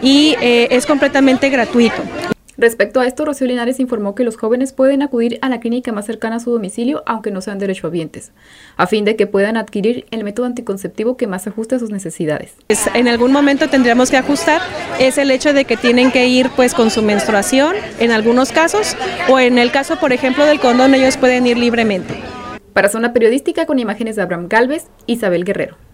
y 0.00 0.36
eh, 0.40 0.68
es 0.70 0.86
completamente 0.86 1.48
gratuito. 1.50 2.02
Respecto 2.62 3.00
a 3.00 3.08
esto, 3.08 3.24
Rocío 3.24 3.48
Linares 3.48 3.80
informó 3.80 4.14
que 4.14 4.22
los 4.22 4.36
jóvenes 4.36 4.72
pueden 4.72 5.02
acudir 5.02 5.40
a 5.42 5.48
la 5.48 5.58
clínica 5.58 5.90
más 5.90 6.06
cercana 6.06 6.36
a 6.36 6.38
su 6.38 6.52
domicilio, 6.52 7.02
aunque 7.06 7.32
no 7.32 7.40
sean 7.40 7.58
derechohabientes, 7.58 8.30
a 8.76 8.86
fin 8.86 9.04
de 9.04 9.16
que 9.16 9.26
puedan 9.26 9.56
adquirir 9.56 10.06
el 10.12 10.22
método 10.22 10.46
anticonceptivo 10.46 11.16
que 11.16 11.26
más 11.26 11.44
ajuste 11.48 11.74
a 11.74 11.80
sus 11.80 11.90
necesidades. 11.90 12.54
En 12.94 13.08
algún 13.08 13.32
momento 13.32 13.68
tendríamos 13.68 14.12
que 14.12 14.16
ajustar 14.16 14.62
es 15.00 15.18
el 15.18 15.32
hecho 15.32 15.52
de 15.52 15.64
que 15.64 15.76
tienen 15.76 16.12
que 16.12 16.28
ir 16.28 16.50
pues 16.54 16.72
con 16.72 16.92
su 16.92 17.02
menstruación 17.02 17.74
en 17.98 18.12
algunos 18.12 18.52
casos 18.52 18.96
o 19.28 19.40
en 19.40 19.58
el 19.58 19.72
caso, 19.72 19.98
por 19.98 20.12
ejemplo, 20.12 20.46
del 20.46 20.60
condón 20.60 20.94
ellos 20.94 21.16
pueden 21.16 21.44
ir 21.48 21.58
libremente. 21.58 22.14
Para 22.74 22.88
Zona 22.88 23.12
Periodística 23.12 23.66
con 23.66 23.80
imágenes 23.80 24.14
de 24.14 24.22
Abraham 24.22 24.46
Galvez, 24.48 24.86
Isabel 25.08 25.44
Guerrero. 25.44 25.91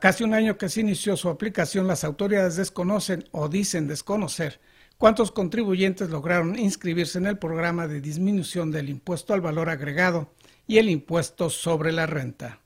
Casi 0.00 0.24
un 0.24 0.32
año 0.32 0.56
que 0.56 0.70
se 0.70 0.80
inició 0.80 1.14
su 1.14 1.28
aplicación, 1.28 1.86
las 1.86 2.04
autoridades 2.04 2.56
desconocen 2.56 3.28
o 3.32 3.50
dicen 3.50 3.86
desconocer 3.86 4.58
cuántos 4.96 5.30
contribuyentes 5.30 6.08
lograron 6.08 6.58
inscribirse 6.58 7.18
en 7.18 7.26
el 7.26 7.36
programa 7.36 7.86
de 7.86 8.00
disminución 8.00 8.70
del 8.70 8.88
impuesto 8.88 9.34
al 9.34 9.42
valor 9.42 9.68
agregado 9.68 10.32
y 10.66 10.78
el 10.78 10.88
impuesto 10.88 11.50
sobre 11.50 11.92
la 11.92 12.06
renta. 12.06 12.60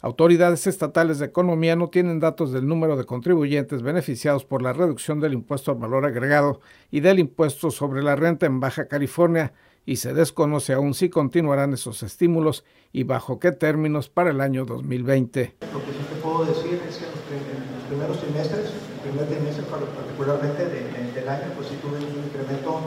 Autoridades 0.00 0.68
estatales 0.68 1.18
de 1.18 1.26
economía 1.26 1.74
no 1.74 1.88
tienen 1.88 2.20
datos 2.20 2.52
del 2.52 2.68
número 2.68 2.96
de 2.96 3.04
contribuyentes 3.04 3.82
beneficiados 3.82 4.44
por 4.44 4.62
la 4.62 4.72
reducción 4.72 5.18
del 5.18 5.32
impuesto 5.32 5.72
al 5.72 5.78
valor 5.78 6.04
agregado 6.04 6.60
y 6.92 7.00
del 7.00 7.18
impuesto 7.18 7.72
sobre 7.72 8.00
la 8.02 8.14
renta 8.14 8.46
en 8.46 8.60
Baja 8.60 8.86
California 8.86 9.54
y 9.86 9.96
se 9.96 10.14
desconoce 10.14 10.72
aún 10.72 10.94
si 10.94 11.10
continuarán 11.10 11.74
esos 11.74 12.02
estímulos 12.02 12.64
y 12.92 13.04
bajo 13.04 13.38
qué 13.38 13.52
términos 13.52 14.08
para 14.08 14.30
el 14.30 14.40
año 14.40 14.64
2020. 14.64 15.56
Lo 15.72 15.80
que 15.80 15.92
sí 15.92 15.98
te 16.08 16.20
puedo 16.22 16.44
decir 16.44 16.80
es 16.88 16.98
que 16.98 17.04
en 17.36 17.74
los 17.74 17.84
primeros 17.88 18.20
trimestres, 18.20 18.70
el 18.70 19.10
primer 19.10 19.26
trimestre 19.26 19.64
particularmente 19.64 20.64
del 20.66 21.28
año, 21.28 21.52
pues 21.56 21.68
sí 21.68 21.76
tuve 21.82 21.98
un 21.98 22.24
incremento 22.24 22.80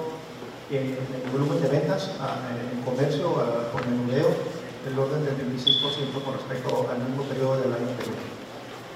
en, 0.71 0.97
el 0.97 1.31
volumen 1.31 1.61
de 1.61 1.69
ventas, 1.69 2.11
en 2.17 2.81
comercio, 2.83 3.33
por 3.71 3.85
menudeo, 3.87 4.29
del 4.85 4.97
orden 4.97 5.23
del 5.25 5.35
26% 5.35 6.23
con 6.23 6.33
respecto 6.33 6.87
al 6.89 7.03
mismo 7.03 7.23
periodo 7.23 7.59
del 7.61 7.73
año 7.73 7.87
anterior. 7.87 8.15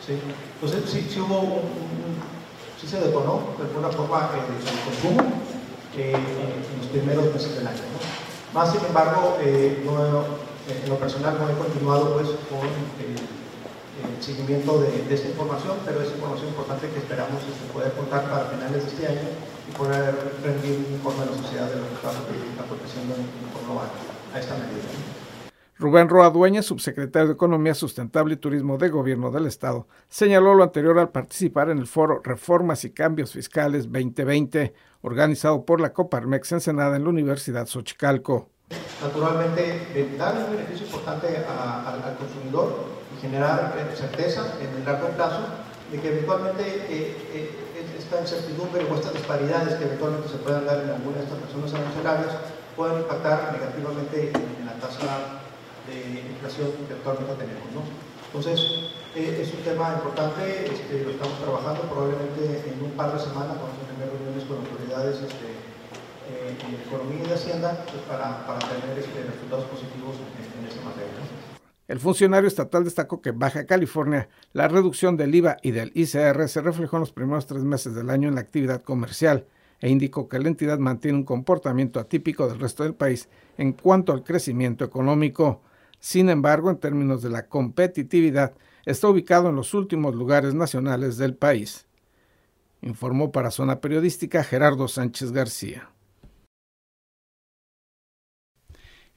¿Sí? 0.06 0.18
Entonces 0.56 0.90
sí, 0.90 1.08
sí 1.10 1.20
hubo 1.20 1.40
un, 1.40 1.62
sí 2.80 2.88
se 2.88 3.00
detonó 3.00 3.54
de 3.60 3.66
alguna 3.66 3.90
forma 3.90 4.32
el 4.34 4.48
consumo, 4.88 5.41
en 5.98 6.14
los 6.80 6.88
primeros 6.92 7.34
meses 7.34 7.56
del 7.56 7.68
año. 7.68 7.80
Más 8.54 8.72
sin 8.72 8.86
embargo, 8.86 9.38
eh, 9.42 9.84
en 9.84 10.90
lo 10.90 10.96
personal 10.98 11.38
no 11.40 11.50
he 11.50 11.54
continuado 11.54 12.14
pues, 12.14 12.28
con 12.50 12.68
el, 12.68 13.16
seguimiento 14.20 14.82
de, 14.82 15.14
esta 15.14 15.30
información, 15.30 15.78
pero 15.86 16.02
es 16.02 16.12
información 16.12 16.50
importante 16.50 16.88
que 16.90 17.00
esperamos 17.00 17.42
pueda 17.74 17.90
contar 17.92 18.30
para 18.30 18.46
finales 18.46 18.84
de 18.84 18.90
este 18.90 19.08
año 19.08 19.30
y 19.70 19.78
poder 19.78 20.16
rendir 20.44 20.86
un 20.88 20.94
informe 20.94 21.24
a 21.24 21.26
la 21.26 21.38
sociedad 21.38 21.68
de 21.70 21.76
los 21.76 21.90
resultados 21.90 22.22
que 22.30 22.50
está 22.50 22.64
aconteciendo 22.64 23.16
en 23.16 23.54
torno 23.54 23.82
a, 23.82 24.36
a 24.36 24.40
esta 24.40 24.54
medida. 24.56 24.90
Rubén 25.82 26.10
Roa 26.10 26.30
Dueña, 26.30 26.62
subsecretario 26.62 27.30
de 27.30 27.34
Economía 27.34 27.74
Sustentable 27.74 28.36
y 28.36 28.38
Turismo 28.38 28.78
de 28.78 28.90
Gobierno 28.90 29.32
del 29.32 29.48
Estado, 29.48 29.88
señaló 30.10 30.54
lo 30.54 30.64
anterior 30.64 31.00
al 31.00 31.10
participar 31.10 31.72
en 31.72 31.80
el 31.80 31.88
foro 31.88 32.22
Reformas 32.24 32.86
y 32.86 32.92
Cambios 32.92 33.32
Fiscales 33.32 33.86
2020, 33.86 34.74
organizado 35.02 35.66
por 35.66 35.82
la 35.82 35.94
Coparmex 35.94 36.52
Ensenada 36.52 36.96
en 36.96 37.04
la 37.04 37.10
Universidad 37.10 37.68
Xochicalco. 37.68 38.50
Naturalmente, 39.02 40.16
dar 40.18 40.38
un 40.38 40.56
beneficio 40.56 40.86
importante 40.86 41.28
al 41.28 42.18
consumidor 42.18 42.86
y 43.18 43.22
generar 43.22 43.74
certeza 43.96 44.54
en 44.62 44.70
el 44.78 44.86
largo 44.86 45.10
plazo 45.10 45.42
de 45.92 46.00
que 46.00 46.08
eventualmente 46.08 46.64
eh, 46.64 47.16
eh, 47.34 47.52
esta 47.98 48.22
incertidumbre 48.22 48.86
o 48.90 48.96
estas 48.96 49.14
disparidades 49.14 49.76
que 49.76 49.86
eventualmente 49.86 50.30
se 50.30 50.38
puedan 50.38 50.66
dar 50.66 50.84
en 50.84 50.90
algunas 50.90 51.20
de 51.20 51.26
estas 51.26 51.40
personas 51.40 51.74
arancelarias 51.74 52.36
puedan 52.76 53.02
impactar 53.02 53.52
negativamente 53.52 54.32
en, 54.34 54.66
la 54.66 54.74
tasa 54.80 55.42
de 55.88 56.22
inflación 56.32 56.72
que 56.88 56.94
actualmente 56.94 57.34
tenemos. 57.36 57.68
¿no? 57.76 58.11
Entonces, 58.34 58.62
es 59.14 59.54
un 59.54 59.60
tema 59.60 59.92
importante, 59.94 60.72
este, 60.72 61.04
lo 61.04 61.12
estamos 61.12 61.38
trabajando 61.40 61.82
probablemente 61.82 62.64
en 62.64 62.82
un 62.82 62.92
par 62.92 63.12
de 63.12 63.20
semanas, 63.20 63.60
vamos 63.60 63.76
a 63.76 63.92
tener 63.92 64.08
reuniones 64.08 64.46
con 64.46 64.64
autoridades 64.64 65.20
este, 65.20 65.52
eh, 66.32 66.56
Economía 66.88 67.20
y 67.26 67.28
de 67.28 67.34
Hacienda 67.34 67.84
pues, 67.92 68.04
para, 68.08 68.48
tener 68.60 68.98
este, 68.98 69.24
resultados 69.24 69.66
positivos 69.66 70.16
en, 70.16 70.64
en 70.64 70.70
esta 70.70 70.82
materia. 70.86 71.12
El 71.90 72.00
funcionario 72.00 72.48
estatal 72.48 72.86
destacó 72.86 73.22
que 73.22 73.32
Baja 73.32 73.66
California 73.66 74.30
la 74.54 74.70
reducción 74.70 75.18
del 75.18 75.36
IVA 75.36 75.58
y 75.62 75.72
del 75.72 75.92
ICR 75.94 76.48
se 76.48 76.62
reflejó 76.62 76.96
en 76.96 77.02
los 77.02 77.12
primeros 77.12 77.48
tres 77.48 77.64
meses 77.64 77.94
del 77.96 78.10
año 78.10 78.30
en 78.30 78.36
la 78.36 78.42
actividad 78.42 78.82
comercial 78.82 79.46
e 79.82 79.90
indicó 79.90 80.30
que 80.30 80.40
la 80.40 80.48
entidad 80.48 80.80
mantiene 80.80 81.18
un 81.18 81.26
comportamiento 81.26 82.00
atípico 82.00 82.48
del 82.48 82.62
resto 82.62 82.84
del 82.84 82.94
país 82.94 83.28
en 83.58 83.74
cuanto 83.74 84.14
al 84.14 84.24
crecimiento 84.24 84.86
económico. 84.86 85.60
Sin 86.02 86.30
embargo, 86.30 86.72
en 86.72 86.80
términos 86.80 87.22
de 87.22 87.30
la 87.30 87.48
competitividad, 87.48 88.56
está 88.86 89.08
ubicado 89.08 89.50
en 89.50 89.56
los 89.56 89.76
últimos 89.76 90.16
lugares 90.16 90.56
nacionales 90.56 91.18
del 91.18 91.36
país. 91.36 91.86
Informó 92.82 93.32
para 93.32 93.52
Zona 93.52 93.80
Periodística 93.80 94.44
Gerardo 94.44 94.88
Sánchez 94.88 95.32
García. 95.32 95.90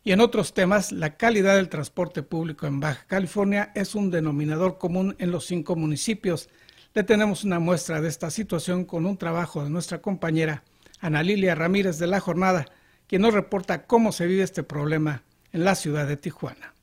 Y 0.04 0.14
en 0.14 0.22
otros 0.22 0.56
temas, 0.56 0.92
la 0.92 1.16
calidad 1.16 1.56
del 1.56 1.70
transporte 1.70 2.24
público 2.24 2.66
en 2.66 2.80
Baja 2.80 3.06
California 3.08 3.72
es 3.76 3.94
un 3.94 4.10
denominador 4.10 4.80
común 4.80 5.16
en 5.20 5.30
los 5.30 5.46
cinco 5.46 5.76
municipios. 5.76 6.50
Le 6.96 7.04
tenemos 7.04 7.44
una 7.44 7.60
muestra 7.60 8.02
de 8.02 8.10
esta 8.10 8.32
situación 8.32 8.86
con 8.86 9.06
un 9.06 9.18
trabajo 9.18 9.64
de 9.64 9.70
nuestra 9.70 10.02
compañera 10.02 10.64
Ana 11.00 11.22
Lilia 11.22 11.54
Ramírez 11.54 12.00
de 12.00 12.08
la 12.08 12.20
Jornada, 12.20 12.66
quien 13.08 13.22
nos 13.22 13.34
reporta 13.34 13.86
cómo 13.86 14.12
se 14.12 14.26
vive 14.26 14.42
este 14.44 14.64
problema 14.64 15.24
en 15.54 15.64
la 15.64 15.76
ciudad 15.76 16.08
de 16.08 16.18
Tijuana. 16.18 16.74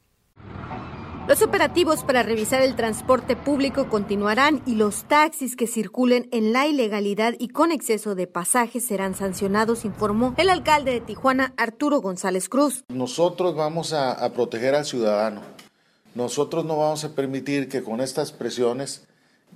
Los 1.28 1.42
operativos 1.42 2.04
para 2.04 2.22
revisar 2.22 2.62
el 2.62 2.74
transporte 2.74 3.36
público 3.36 3.90
continuarán 3.90 4.62
y 4.64 4.76
los 4.76 5.04
taxis 5.04 5.56
que 5.56 5.66
circulen 5.66 6.26
en 6.32 6.54
la 6.54 6.66
ilegalidad 6.66 7.34
y 7.38 7.48
con 7.48 7.70
exceso 7.70 8.14
de 8.14 8.26
pasajes 8.26 8.86
serán 8.86 9.14
sancionados, 9.14 9.84
informó 9.84 10.34
el 10.38 10.48
alcalde 10.48 10.92
de 10.92 11.00
Tijuana, 11.02 11.52
Arturo 11.58 12.00
González 12.00 12.48
Cruz. 12.48 12.82
Nosotros 12.88 13.54
vamos 13.54 13.92
a, 13.92 14.12
a 14.12 14.32
proteger 14.32 14.74
al 14.74 14.86
ciudadano. 14.86 15.42
Nosotros 16.14 16.64
no 16.64 16.78
vamos 16.78 17.04
a 17.04 17.14
permitir 17.14 17.68
que 17.68 17.82
con 17.82 18.00
estas 18.00 18.32
presiones 18.32 19.06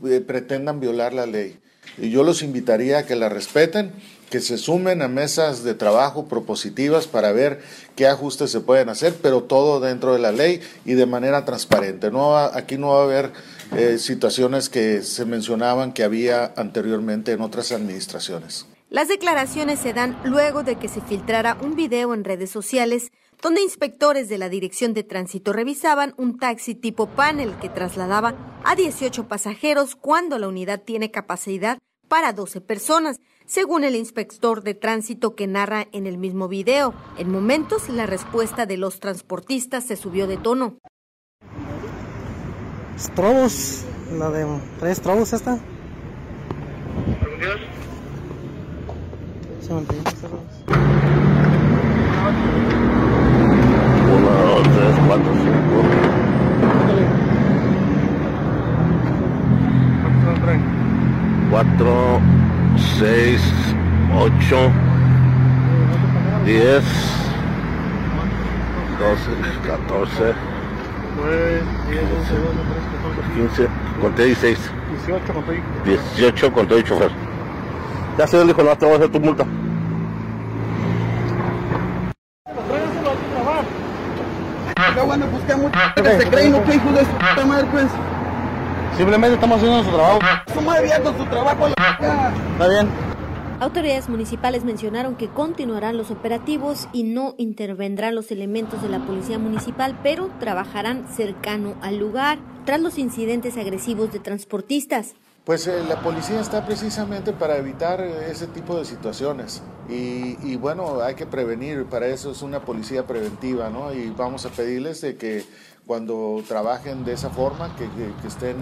eh, 0.04 0.20
pretendan 0.20 0.78
violar 0.78 1.14
la 1.14 1.24
ley. 1.24 1.58
Y 1.96 2.10
yo 2.10 2.22
los 2.22 2.42
invitaría 2.42 2.98
a 2.98 3.06
que 3.06 3.16
la 3.16 3.28
respeten, 3.28 3.92
que 4.32 4.40
se 4.40 4.56
sumen 4.56 5.02
a 5.02 5.08
mesas 5.08 5.62
de 5.62 5.74
trabajo 5.74 6.26
propositivas 6.26 7.06
para 7.06 7.32
ver 7.32 7.60
qué 7.94 8.06
ajustes 8.06 8.50
se 8.50 8.60
pueden 8.60 8.88
hacer, 8.88 9.14
pero 9.20 9.42
todo 9.42 9.78
dentro 9.78 10.14
de 10.14 10.20
la 10.20 10.32
ley 10.32 10.62
y 10.86 10.94
de 10.94 11.04
manera 11.04 11.44
transparente. 11.44 12.10
No, 12.10 12.34
aquí 12.34 12.78
no 12.78 12.88
va 12.88 13.00
a 13.00 13.04
haber 13.04 13.32
eh, 13.76 13.98
situaciones 13.98 14.70
que 14.70 15.02
se 15.02 15.26
mencionaban 15.26 15.92
que 15.92 16.02
había 16.02 16.54
anteriormente 16.56 17.32
en 17.32 17.42
otras 17.42 17.72
administraciones. 17.72 18.64
Las 18.88 19.08
declaraciones 19.08 19.80
se 19.80 19.92
dan 19.92 20.18
luego 20.24 20.62
de 20.62 20.76
que 20.76 20.88
se 20.88 21.02
filtrara 21.02 21.58
un 21.60 21.76
video 21.76 22.14
en 22.14 22.24
redes 22.24 22.48
sociales 22.48 23.12
donde 23.42 23.60
inspectores 23.60 24.30
de 24.30 24.38
la 24.38 24.48
Dirección 24.48 24.94
de 24.94 25.04
Tránsito 25.04 25.52
revisaban 25.52 26.14
un 26.16 26.38
taxi 26.38 26.74
tipo 26.74 27.06
panel 27.06 27.54
que 27.60 27.68
trasladaba 27.68 28.34
a 28.64 28.76
18 28.76 29.28
pasajeros 29.28 29.94
cuando 29.94 30.38
la 30.38 30.48
unidad 30.48 30.80
tiene 30.80 31.10
capacidad 31.10 31.78
para 32.08 32.32
12 32.32 32.60
personas, 32.60 33.20
según 33.52 33.84
el 33.84 33.96
inspector 33.96 34.62
de 34.62 34.72
tránsito 34.72 35.34
que 35.34 35.46
narra 35.46 35.86
en 35.92 36.06
el 36.06 36.16
mismo 36.16 36.48
video. 36.48 36.94
En 37.18 37.30
momentos, 37.30 37.90
la 37.90 38.06
respuesta 38.06 38.64
de 38.64 38.78
los 38.78 38.98
transportistas 38.98 39.84
se 39.84 39.96
subió 39.96 40.26
de 40.26 40.38
tono. 40.38 40.78
Strobos, 42.98 43.84
la 44.16 44.30
de 44.30 44.46
tres 44.80 44.96
Strobos 44.96 45.34
esta. 45.34 45.58
tres, 54.62 54.96
cuatro, 55.06 55.32
cinco. 55.34 56.12
Cuatro, 61.50 62.01
8, 64.22 64.30
10, 66.44 66.84
12, 69.00 69.30
14, 69.66 70.34
15, 73.34 73.68
conté 74.00 74.24
16. 74.26 74.58
18 75.06 75.32
conté 75.32 75.62
18 75.84 76.52
conté 76.52 76.74
8 76.74 76.86
chofer. 76.86 77.10
Ya 78.16 78.28
se 78.28 78.44
dijo, 78.44 78.62
no, 78.62 78.78
te 78.78 78.84
voy 78.84 78.94
a 78.94 78.96
hacer 78.98 79.10
tu 79.10 79.18
multa. 79.18 79.44
Pues 85.32 85.44
que 85.44 85.56
mucha 85.56 85.94
se 86.16 86.28
creen, 86.28 86.52
no 86.52 86.62
que 86.62 86.76
hijos 86.76 86.94
de 86.94 87.00
su 87.00 87.10
puta 87.10 87.44
madre. 87.44 87.66
Simplemente 88.96 89.34
estamos 89.34 89.56
haciendo 89.56 89.78
nuestro 89.78 89.96
trabajo. 89.96 90.20
Su 90.54 90.60
madre 90.62 90.92
su 91.18 91.26
trabajo, 91.26 91.66
Está 91.66 92.68
bien. 92.68 93.11
Autoridades 93.62 94.08
municipales 94.08 94.64
mencionaron 94.64 95.14
que 95.14 95.28
continuarán 95.28 95.96
los 95.96 96.10
operativos 96.10 96.88
y 96.92 97.04
no 97.04 97.36
intervendrán 97.38 98.16
los 98.16 98.32
elementos 98.32 98.82
de 98.82 98.88
la 98.88 99.06
policía 99.06 99.38
municipal, 99.38 99.96
pero 100.02 100.32
trabajarán 100.40 101.06
cercano 101.06 101.76
al 101.80 101.96
lugar 101.96 102.40
tras 102.66 102.80
los 102.80 102.98
incidentes 102.98 103.56
agresivos 103.56 104.12
de 104.12 104.18
transportistas. 104.18 105.14
Pues 105.44 105.68
eh, 105.68 105.80
la 105.88 106.00
policía 106.02 106.40
está 106.40 106.66
precisamente 106.66 107.32
para 107.32 107.56
evitar 107.56 108.00
eh, 108.00 108.32
ese 108.32 108.48
tipo 108.48 108.76
de 108.76 108.84
situaciones 108.84 109.62
y, 109.88 110.56
bueno, 110.56 111.00
hay 111.00 111.14
que 111.14 111.26
prevenir, 111.26 111.84
para 111.84 112.06
eso 112.06 112.30
es 112.32 112.42
una 112.42 112.64
policía 112.64 113.06
preventiva, 113.06 113.68
¿no? 113.68 113.92
Y 113.92 114.10
vamos 114.10 114.46
a 114.46 114.48
pedirles 114.48 115.02
de 115.02 115.16
que 115.16 115.44
cuando 115.86 116.42
trabajen 116.46 117.04
de 117.04 117.12
esa 117.12 117.30
forma, 117.30 117.74
que, 117.76 117.86
estén 118.26 118.56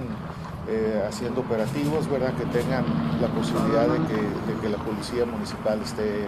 eh, 0.69 1.03
haciendo 1.07 1.43
operativos, 1.43 2.09
¿verdad? 2.09 2.35
Que 2.35 2.45
tengan 2.47 2.85
la 3.21 3.29
posibilidad 3.29 3.87
de 3.89 3.99
que, 4.07 4.69
la 4.69 4.79
policía 4.79 5.25
municipal 5.25 5.81
esté 5.83 6.27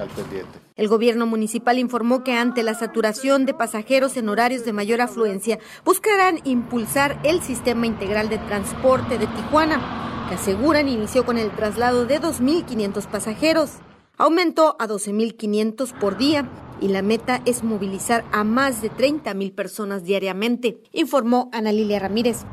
al 0.00 0.08
pendiente. 0.08 0.58
El 0.76 0.88
gobierno 0.88 1.26
municipal 1.26 1.78
informó 1.78 2.24
que 2.24 2.34
ante 2.34 2.62
la 2.62 2.74
saturación 2.74 3.44
de 3.44 3.54
pasajeros 3.54 4.16
en 4.16 4.28
horarios 4.28 4.64
de 4.64 4.72
mayor 4.72 5.00
afluencia, 5.00 5.58
buscarán 5.84 6.40
impulsar 6.44 7.20
el 7.22 7.42
sistema 7.42 7.86
integral 7.86 8.28
de 8.28 8.38
transporte 8.38 9.18
de 9.18 9.26
Tijuana, 9.26 10.26
que 10.28 10.36
aseguran 10.36 10.88
inició 10.88 11.26
con 11.26 11.38
el 11.38 11.50
traslado 11.50 12.06
de 12.06 12.20
2.500 12.20 13.06
pasajeros. 13.06 13.72
Aumentó 14.16 14.76
a 14.78 14.88
12.500 14.88 15.98
por 15.98 16.16
día 16.16 16.48
y 16.80 16.88
la 16.88 17.02
meta 17.02 17.42
es 17.46 17.62
movilizar 17.62 18.24
a 18.32 18.44
más 18.44 18.82
de 18.82 18.90
30.000 18.90 19.54
personas 19.54 20.04
diariamente, 20.04 20.82
informó 20.92 21.50
Ana 21.52 21.72
Lilia 21.72 21.98
Ramírez. 21.98 22.44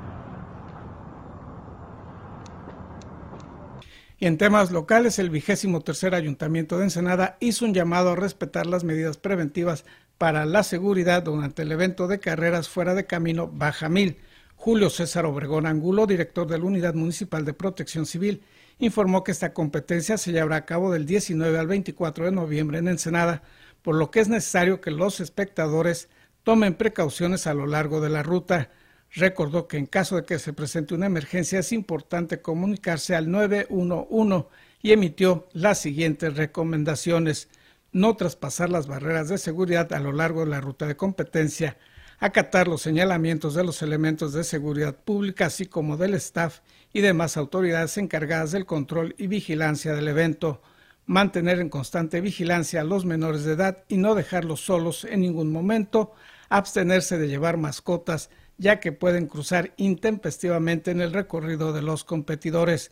Y 4.20 4.26
en 4.26 4.38
temas 4.38 4.72
locales, 4.72 5.20
el 5.20 5.30
vigésimo 5.30 5.82
tercer 5.82 6.16
ayuntamiento 6.16 6.78
de 6.78 6.86
Ensenada 6.86 7.36
hizo 7.42 7.66
un 7.66 7.74
llamado 7.74 8.12
a 8.12 8.16
respetar 8.16 8.66
las 8.66 8.86
medidas 8.86 9.18
preventivas 9.18 9.84
para 10.18 10.46
la 10.46 10.64
seguridad 10.64 11.24
durante 11.24 11.64
el 11.64 11.72
evento 11.74 12.08
de 12.08 12.22
carreras 12.22 12.70
fuera 12.70 12.94
de 12.94 13.06
camino 13.06 13.50
Baja 13.52 13.90
Mil. 13.90 14.18
Julio 14.56 14.90
César 14.90 15.26
Obregón 15.26 15.66
Angulo, 15.66 16.08
director 16.08 16.48
de 16.48 16.58
la 16.58 16.64
Unidad 16.64 16.94
Municipal 16.94 17.44
de 17.44 17.54
Protección 17.54 18.06
Civil, 18.06 18.44
informó 18.80 19.26
que 19.26 19.34
esta 19.34 19.52
competencia 19.52 20.18
se 20.18 20.32
llevará 20.32 20.56
a 20.56 20.66
cabo 20.66 20.90
del 20.94 21.06
19 21.06 21.60
al 21.60 21.68
24 21.68 22.24
de 22.24 22.32
noviembre 22.32 22.78
en 22.78 22.88
Ensenada, 22.88 23.44
por 23.84 23.96
lo 23.96 24.10
que 24.10 24.22
es 24.22 24.30
necesario 24.30 24.82
que 24.82 24.90
los 24.90 25.20
espectadores 25.20 26.10
tomen 26.44 26.74
precauciones 26.74 27.46
a 27.46 27.54
lo 27.54 27.68
largo 27.68 28.02
de 28.02 28.10
la 28.10 28.24
ruta. 28.24 28.72
Recordó 29.12 29.68
que 29.68 29.78
en 29.78 29.86
caso 29.86 30.16
de 30.16 30.26
que 30.26 30.40
se 30.40 30.54
presente 30.54 30.96
una 30.96 31.06
emergencia 31.06 31.60
es 31.60 31.72
importante 31.72 32.42
comunicarse 32.42 33.16
al 33.16 33.30
911 33.30 34.48
y 34.82 34.92
emitió 34.92 35.48
las 35.54 35.80
siguientes 35.80 36.36
recomendaciones. 36.36 37.50
No 37.92 38.16
traspasar 38.16 38.70
las 38.70 38.88
barreras 38.88 39.30
de 39.30 39.38
seguridad 39.38 39.94
a 39.94 40.00
lo 40.00 40.14
largo 40.14 40.42
de 40.42 40.50
la 40.50 40.62
ruta 40.62 40.88
de 40.88 40.98
competencia, 40.98 41.78
acatar 42.20 42.68
los 42.68 42.82
señalamientos 42.82 43.54
de 43.54 43.64
los 43.64 43.82
elementos 43.82 44.34
de 44.34 44.44
seguridad 44.44 44.96
pública, 44.96 45.48
así 45.48 45.68
como 45.68 45.98
del 45.98 46.16
staff 46.16 46.62
y 46.92 47.02
demás 47.02 47.38
autoridades 47.38 47.98
encargadas 47.98 48.52
del 48.52 48.66
control 48.66 49.14
y 49.18 49.28
vigilancia 49.28 49.94
del 49.94 50.08
evento, 50.08 50.62
mantener 51.06 51.60
en 51.60 51.70
constante 51.70 52.22
vigilancia 52.22 52.82
a 52.82 52.86
los 52.86 53.06
menores 53.06 53.44
de 53.44 53.54
edad 53.54 53.84
y 53.88 53.98
no 53.98 54.16
dejarlos 54.16 54.62
solos 54.62 55.06
en 55.06 55.22
ningún 55.22 55.52
momento, 55.52 56.14
abstenerse 56.50 57.18
de 57.18 57.28
llevar 57.28 57.58
mascotas 57.58 58.30
ya 58.58 58.80
que 58.80 58.92
pueden 58.92 59.28
cruzar 59.28 59.74
intempestivamente 59.78 60.92
en 60.92 61.02
el 61.02 61.14
recorrido 61.14 61.74
de 61.74 61.82
los 61.82 62.04
competidores. 62.04 62.92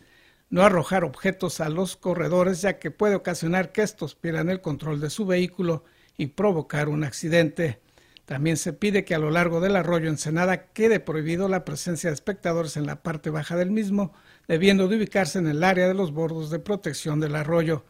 No 0.49 0.63
arrojar 0.63 1.03
objetos 1.03 1.61
a 1.61 1.69
los 1.69 1.95
corredores, 1.95 2.61
ya 2.61 2.77
que 2.77 2.91
puede 2.91 3.15
ocasionar 3.15 3.71
que 3.71 3.83
estos 3.83 4.15
pierdan 4.15 4.49
el 4.49 4.61
control 4.61 4.99
de 4.99 5.09
su 5.09 5.25
vehículo 5.25 5.85
y 6.17 6.27
provocar 6.27 6.89
un 6.89 7.03
accidente. 7.03 7.79
También 8.25 8.57
se 8.57 8.73
pide 8.73 9.05
que 9.05 9.15
a 9.15 9.19
lo 9.19 9.29
largo 9.29 9.61
del 9.61 9.75
arroyo 9.75 10.09
Ensenada 10.09 10.71
quede 10.71 10.99
prohibido 10.99 11.47
la 11.47 11.65
presencia 11.65 12.09
de 12.09 12.15
espectadores 12.15 12.77
en 12.77 12.85
la 12.85 13.01
parte 13.01 13.29
baja 13.29 13.55
del 13.55 13.71
mismo, 13.71 14.13
debiendo 14.47 14.87
de 14.87 14.97
ubicarse 14.97 15.39
en 15.39 15.47
el 15.47 15.63
área 15.63 15.87
de 15.87 15.93
los 15.93 16.11
bordos 16.11 16.49
de 16.49 16.59
protección 16.59 17.19
del 17.19 17.35
arroyo. 17.35 17.85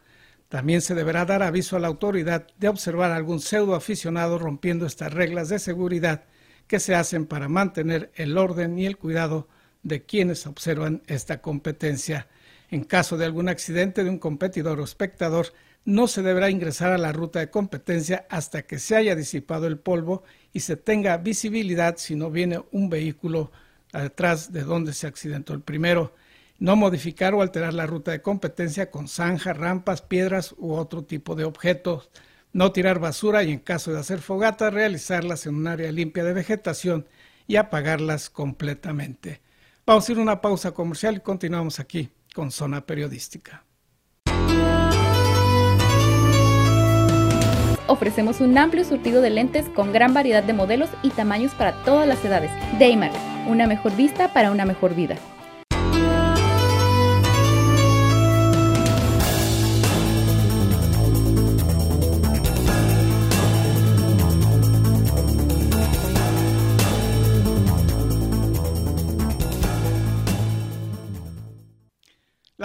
También 0.52 0.82
se 0.82 0.94
deberá 0.94 1.24
dar 1.24 1.42
aviso 1.42 1.76
a 1.76 1.80
la 1.80 1.88
autoridad 1.88 2.46
de 2.58 2.68
observar 2.68 3.10
a 3.10 3.16
algún 3.16 3.40
pseudo 3.40 3.74
aficionado 3.74 4.38
rompiendo 4.38 4.84
estas 4.84 5.10
reglas 5.10 5.48
de 5.48 5.58
seguridad 5.58 6.24
que 6.66 6.78
se 6.78 6.94
hacen 6.94 7.24
para 7.24 7.48
mantener 7.48 8.12
el 8.16 8.36
orden 8.36 8.78
y 8.78 8.84
el 8.84 8.98
cuidado 8.98 9.48
de 9.82 10.04
quienes 10.04 10.46
observan 10.46 11.00
esta 11.06 11.40
competencia. 11.40 12.28
En 12.70 12.84
caso 12.84 13.16
de 13.16 13.24
algún 13.24 13.48
accidente 13.48 14.04
de 14.04 14.10
un 14.10 14.18
competidor 14.18 14.78
o 14.78 14.84
espectador, 14.84 15.54
no 15.86 16.06
se 16.06 16.20
deberá 16.20 16.50
ingresar 16.50 16.92
a 16.92 16.98
la 16.98 17.12
ruta 17.12 17.38
de 17.38 17.48
competencia 17.48 18.26
hasta 18.28 18.66
que 18.66 18.78
se 18.78 18.94
haya 18.94 19.16
disipado 19.16 19.66
el 19.66 19.78
polvo 19.78 20.22
y 20.52 20.60
se 20.60 20.76
tenga 20.76 21.16
visibilidad 21.16 21.96
si 21.96 22.14
no 22.14 22.30
viene 22.30 22.62
un 22.72 22.90
vehículo 22.90 23.52
detrás 23.90 24.52
de 24.52 24.64
donde 24.64 24.92
se 24.92 25.06
accidentó 25.06 25.54
el 25.54 25.62
primero. 25.62 26.12
No 26.62 26.76
modificar 26.76 27.34
o 27.34 27.42
alterar 27.42 27.74
la 27.74 27.86
ruta 27.86 28.12
de 28.12 28.22
competencia 28.22 28.88
con 28.88 29.08
zanja, 29.08 29.52
rampas, 29.52 30.00
piedras 30.00 30.54
u 30.56 30.74
otro 30.74 31.02
tipo 31.02 31.34
de 31.34 31.42
objetos. 31.42 32.08
No 32.52 32.70
tirar 32.70 33.00
basura 33.00 33.42
y 33.42 33.50
en 33.50 33.58
caso 33.58 33.92
de 33.92 33.98
hacer 33.98 34.20
fogatas, 34.20 34.72
realizarlas 34.72 35.44
en 35.46 35.56
un 35.56 35.66
área 35.66 35.90
limpia 35.90 36.22
de 36.22 36.34
vegetación 36.34 37.08
y 37.48 37.56
apagarlas 37.56 38.30
completamente. 38.30 39.40
Vamos 39.84 40.08
a 40.08 40.12
ir 40.12 40.18
a 40.18 40.22
una 40.22 40.40
pausa 40.40 40.70
comercial 40.70 41.16
y 41.16 41.20
continuamos 41.20 41.80
aquí 41.80 42.10
con 42.32 42.52
Zona 42.52 42.86
Periodística. 42.86 43.64
ofrecemos 47.88 48.40
un 48.40 48.56
amplio 48.56 48.84
surtido 48.84 49.20
de 49.20 49.30
lentes 49.30 49.68
con 49.70 49.92
gran 49.92 50.14
variedad 50.14 50.42
de 50.42 50.54
modelos 50.54 50.88
y 51.02 51.10
tamaños 51.10 51.52
para 51.54 51.72
todas 51.84 52.08
las 52.08 52.24
edades. 52.24 52.50
Daymar, 52.78 53.10
una 53.48 53.66
mejor 53.66 53.94
vista 53.96 54.32
para 54.32 54.50
una 54.50 54.64
mejor 54.64 54.94
vida. 54.94 55.18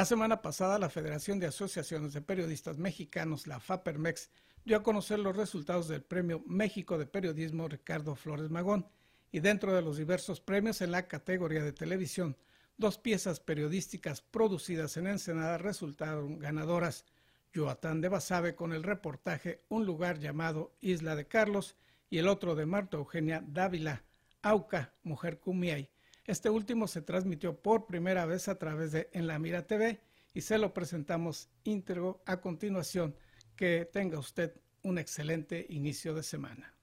Semana 0.08 0.42
pasada, 0.42 0.80
la 0.80 0.90
Federación 0.90 1.38
de 1.38 1.48
Asociaciones 1.48 2.14
de 2.14 2.22
Periodistas 2.22 2.78
Mexicanos, 2.78 3.46
la 3.46 3.60
FAPERMEX, 3.60 4.30
dio 4.64 4.78
a 4.78 4.84
conocer 4.84 5.20
los 5.20 5.36
resultados 5.36 5.90
del 5.90 6.02
Premio 6.02 6.42
México 6.48 6.98
de 6.98 7.06
Periodismo 7.06 7.68
Ricardo 7.68 8.16
Flores 8.16 8.50
Magón 8.50 8.88
y 9.34 9.42
dentro 9.42 9.76
de 9.76 9.82
los 9.82 9.98
diversos 9.98 10.40
premios 10.40 10.82
en 10.82 10.92
la 10.92 11.10
categoría 11.10 11.62
de 11.62 11.74
televisión, 11.74 12.38
dos 12.78 12.98
piezas 12.98 13.42
periodísticas 13.42 14.22
producidas 14.22 14.96
en 14.96 15.08
Ensenada 15.08 15.58
resultaron 15.58 16.40
ganadoras. 16.40 17.04
Yuatán 17.52 18.00
de 18.00 18.08
Basabe 18.08 18.56
con 18.56 18.72
el 18.72 18.84
reportaje 18.84 19.66
Un 19.68 19.86
lugar 19.86 20.20
llamado 20.20 20.74
Isla 20.80 21.18
de 21.18 21.28
Carlos 21.28 21.76
y 22.10 22.20
el 22.20 22.30
otro 22.30 22.56
de 22.56 22.66
Marta 22.66 22.96
Eugenia 22.96 23.44
Dávila, 23.46 24.04
Auca, 24.42 24.94
Mujer 25.04 25.42
Cumiay 25.42 25.90
este 26.28 26.50
último 26.50 26.88
se 26.88 27.02
transmitió 27.02 27.56
por 27.56 27.86
primera 27.86 28.26
vez 28.26 28.50
a 28.50 28.56
través 28.56 28.92
de 28.92 29.10
En 29.14 29.28
la 29.28 29.40
Mira 29.40 29.66
TV 29.66 30.02
y 30.34 30.42
se 30.42 30.58
lo 30.58 30.74
presentamos 30.74 31.50
íntegro 31.64 32.22
a 32.26 32.38
continuación. 32.38 33.16
Que 33.56 33.90
tenga 33.92 34.20
usted 34.20 34.54
un 34.84 35.00
excelente 35.00 35.66
inicio 35.70 36.14
de 36.14 36.22
semana. 36.22 36.76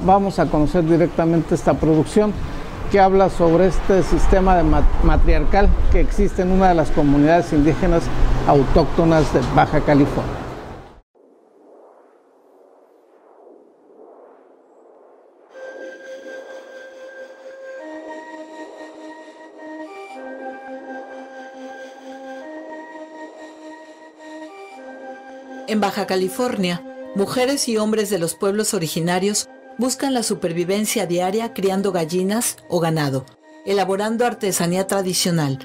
Vamos 0.00 0.38
a 0.38 0.46
conocer 0.46 0.84
directamente 0.84 1.54
esta 1.54 1.74
producción 1.74 2.32
que 2.92 3.00
habla 3.00 3.30
sobre 3.30 3.66
este 3.66 4.02
sistema 4.04 4.56
de 4.56 4.62
matriarcal 4.62 5.68
que 5.90 6.00
existe 6.00 6.42
en 6.42 6.50
una 6.50 6.68
de 6.68 6.74
las 6.74 6.90
comunidades 6.90 7.52
indígenas 7.52 8.04
autóctonas 8.46 9.32
de 9.32 9.40
Baja 9.56 9.80
California. 9.80 10.43
Baja 25.84 26.06
California, 26.06 26.82
mujeres 27.14 27.68
y 27.68 27.76
hombres 27.76 28.08
de 28.08 28.18
los 28.18 28.34
pueblos 28.34 28.72
originarios 28.72 29.50
buscan 29.76 30.14
la 30.14 30.22
supervivencia 30.22 31.04
diaria 31.04 31.52
criando 31.52 31.92
gallinas 31.92 32.56
o 32.70 32.80
ganado, 32.80 33.26
elaborando 33.66 34.24
artesanía 34.24 34.86
tradicional, 34.86 35.58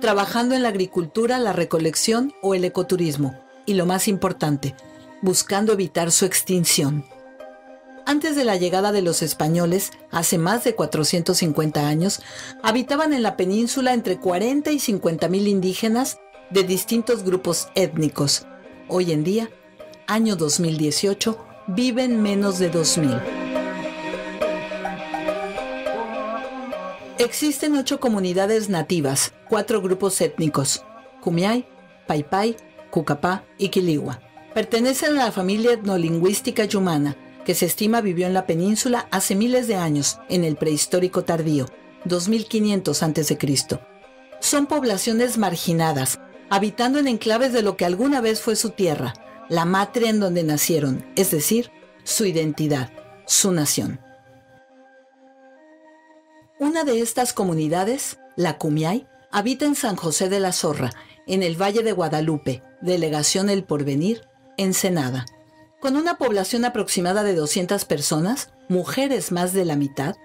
trabajando 0.00 0.54
en 0.54 0.62
la 0.62 0.70
agricultura, 0.70 1.36
la 1.38 1.52
recolección 1.52 2.32
o 2.40 2.54
el 2.54 2.64
ecoturismo, 2.64 3.38
y 3.66 3.74
lo 3.74 3.84
más 3.84 4.08
importante, 4.08 4.74
buscando 5.20 5.74
evitar 5.74 6.10
su 6.10 6.24
extinción. 6.24 7.04
Antes 8.06 8.34
de 8.34 8.46
la 8.46 8.56
llegada 8.56 8.92
de 8.92 9.02
los 9.02 9.20
españoles, 9.20 9.90
hace 10.10 10.38
más 10.38 10.64
de 10.64 10.74
450 10.74 11.86
años, 11.86 12.22
habitaban 12.62 13.12
en 13.12 13.22
la 13.22 13.36
península 13.36 13.92
entre 13.92 14.16
40 14.16 14.70
y 14.70 14.78
50 14.78 15.28
mil 15.28 15.46
indígenas 15.46 16.16
de 16.48 16.62
distintos 16.62 17.24
grupos 17.24 17.68
étnicos, 17.74 18.46
Hoy 18.88 19.10
en 19.10 19.24
día, 19.24 19.50
año 20.06 20.36
2018, 20.36 21.38
viven 21.68 22.22
menos 22.22 22.58
de 22.58 22.70
2.000. 22.72 23.20
Existen 27.18 27.76
ocho 27.76 27.98
comunidades 27.98 28.68
nativas, 28.68 29.32
cuatro 29.48 29.82
grupos 29.82 30.20
étnicos, 30.20 30.84
Kumiai, 31.20 31.66
Paipai, 32.06 32.56
Cucapá 32.90 33.44
y 33.58 33.70
Quiligua. 33.70 34.20
Pertenecen 34.54 35.18
a 35.18 35.24
la 35.24 35.32
familia 35.32 35.72
etnolingüística 35.72 36.64
yumana, 36.64 37.16
que 37.44 37.54
se 37.54 37.66
estima 37.66 38.00
vivió 38.00 38.26
en 38.26 38.34
la 38.34 38.46
península 38.46 39.08
hace 39.10 39.34
miles 39.34 39.66
de 39.66 39.76
años, 39.76 40.18
en 40.28 40.44
el 40.44 40.56
prehistórico 40.56 41.24
tardío, 41.24 41.66
2500 42.04 43.02
a.C. 43.02 43.38
Son 44.40 44.66
poblaciones 44.66 45.38
marginadas, 45.38 46.20
habitando 46.48 46.98
en 46.98 47.08
enclaves 47.08 47.52
de 47.52 47.62
lo 47.62 47.76
que 47.76 47.84
alguna 47.84 48.20
vez 48.20 48.40
fue 48.40 48.56
su 48.56 48.70
tierra, 48.70 49.14
la 49.48 49.64
matria 49.64 50.10
en 50.10 50.20
donde 50.20 50.42
nacieron, 50.42 51.04
es 51.16 51.30
decir, 51.30 51.70
su 52.04 52.24
identidad, 52.24 52.90
su 53.26 53.52
nación. 53.52 54.00
Una 56.58 56.84
de 56.84 57.00
estas 57.00 57.32
comunidades, 57.32 58.18
la 58.36 58.58
Cumiay, 58.58 59.06
habita 59.30 59.66
en 59.66 59.74
San 59.74 59.96
José 59.96 60.28
de 60.28 60.40
la 60.40 60.52
Zorra, 60.52 60.90
en 61.26 61.42
el 61.42 61.60
Valle 61.60 61.82
de 61.82 61.92
Guadalupe, 61.92 62.62
delegación 62.80 63.50
El 63.50 63.64
Porvenir, 63.64 64.22
Ensenada. 64.56 65.26
Con 65.80 65.96
una 65.96 66.16
población 66.16 66.64
aproximada 66.64 67.22
de 67.22 67.34
200 67.34 67.84
personas, 67.84 68.50
mujeres 68.68 69.32
más 69.32 69.52
de 69.52 69.64
la 69.64 69.76
mitad, 69.76 70.16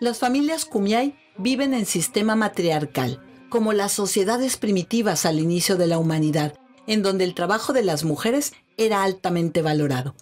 las 0.00 0.18
familias 0.18 0.64
Cumiay 0.64 1.16
viven 1.36 1.74
en 1.74 1.86
sistema 1.86 2.36
matriarcal, 2.36 3.20
como 3.50 3.72
las 3.72 3.92
sociedades 3.92 4.56
primitivas 4.56 5.26
al 5.26 5.40
inicio 5.40 5.76
de 5.76 5.86
la 5.86 5.98
humanidad, 5.98 6.54
en 6.86 7.02
donde 7.02 7.24
el 7.24 7.34
trabajo 7.34 7.72
de 7.72 7.82
las 7.82 8.04
mujeres 8.04 8.52
era 8.76 9.02
altamente 9.02 9.62
valorado. 9.62 10.14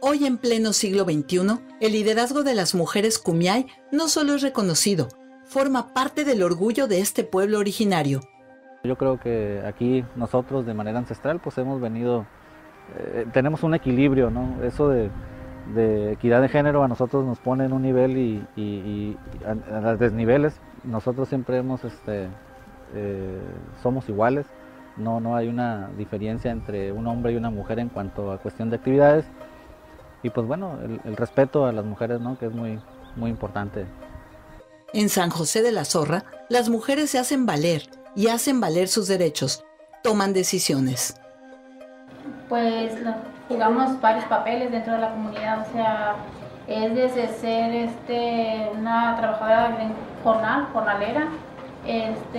Hoy 0.00 0.26
en 0.26 0.36
pleno 0.36 0.72
siglo 0.72 1.04
XXI, 1.04 1.60
el 1.80 1.92
liderazgo 1.92 2.42
de 2.42 2.54
las 2.54 2.74
mujeres 2.74 3.18
Kumiai 3.18 3.66
no 3.92 4.08
solo 4.08 4.34
es 4.34 4.42
reconocido, 4.42 5.08
forma 5.44 5.94
parte 5.94 6.24
del 6.24 6.42
orgullo 6.42 6.88
de 6.88 7.00
este 7.00 7.24
pueblo 7.24 7.58
originario. 7.58 8.20
Yo 8.84 8.96
creo 8.96 9.20
que 9.20 9.62
aquí 9.64 10.04
nosotros 10.16 10.66
de 10.66 10.74
manera 10.74 10.98
ancestral 10.98 11.38
pues 11.38 11.56
hemos 11.58 11.80
venido, 11.80 12.26
eh, 12.98 13.26
tenemos 13.32 13.62
un 13.62 13.74
equilibrio, 13.74 14.30
¿no? 14.30 14.60
Eso 14.64 14.88
de, 14.88 15.10
equidad 16.10 16.42
de 16.42 16.48
género 16.48 16.82
a 16.82 16.88
nosotros 16.88 17.24
nos 17.24 17.38
pone 17.38 17.64
en 17.66 17.72
un 17.72 17.82
nivel 17.82 18.18
y, 18.56 19.16
a, 19.46 19.54
los 19.80 20.00
desniveles 20.00 20.60
nosotros 20.82 21.28
siempre 21.28 21.58
hemos, 21.58 21.84
este, 21.84 22.28
eh, 22.94 23.40
somos 23.84 24.08
iguales, 24.08 24.46
no, 24.96 25.20
no 25.20 25.36
hay 25.36 25.48
una 25.48 25.90
diferencia 25.96 26.50
entre 26.50 26.92
un 26.92 27.06
hombre 27.06 27.32
y 27.32 27.36
una 27.36 27.50
mujer 27.50 27.78
en 27.78 27.88
cuanto 27.88 28.32
a 28.32 28.38
cuestión 28.38 28.70
de 28.70 28.76
actividades. 28.76 29.24
Y 30.22 30.30
pues 30.30 30.46
bueno, 30.46 30.78
el, 30.82 31.16
respeto 31.16 31.66
a 31.66 31.72
las 31.72 31.84
mujeres, 31.84 32.20
¿no? 32.20 32.38
que 32.38 32.46
es 32.46 32.52
muy, 32.52 32.78
muy 33.16 33.30
importante. 33.30 33.86
En 34.92 35.08
San 35.08 35.30
José 35.30 35.62
de 35.62 35.72
la 35.72 35.84
Zorra, 35.84 36.24
las 36.48 36.68
mujeres 36.68 37.10
se 37.10 37.18
hacen 37.18 37.46
valer 37.46 37.88
y 38.14 38.28
hacen 38.28 38.60
valer 38.60 38.88
sus 38.88 39.08
derechos, 39.08 39.64
toman 40.02 40.32
decisiones. 40.32 41.16
Pues 42.48 42.92
jugamos 43.48 44.00
varios 44.00 44.24
papeles 44.26 44.70
dentro 44.70 44.92
de 44.92 45.00
la 45.00 45.10
comunidad, 45.10 45.66
o 45.66 45.72
sea, 45.72 46.16
es 46.66 46.94
desde 46.94 47.28
ser 47.34 47.72
este, 47.72 48.70
una 48.78 49.16
trabajadora 49.16 49.76
jornal, 50.22 50.68
jornalera, 50.72 51.28
este, 51.86 52.38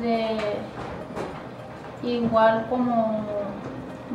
de, 0.00 0.38
igual 2.02 2.66
como 2.68 3.20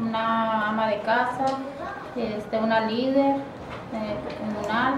una 0.02 0.70
ama 0.70 0.88
de 0.88 1.00
casa, 1.02 1.46
este, 2.16 2.60
una 2.60 2.82
líder 2.82 3.36
eh, 3.94 4.16
comunal, 4.40 4.96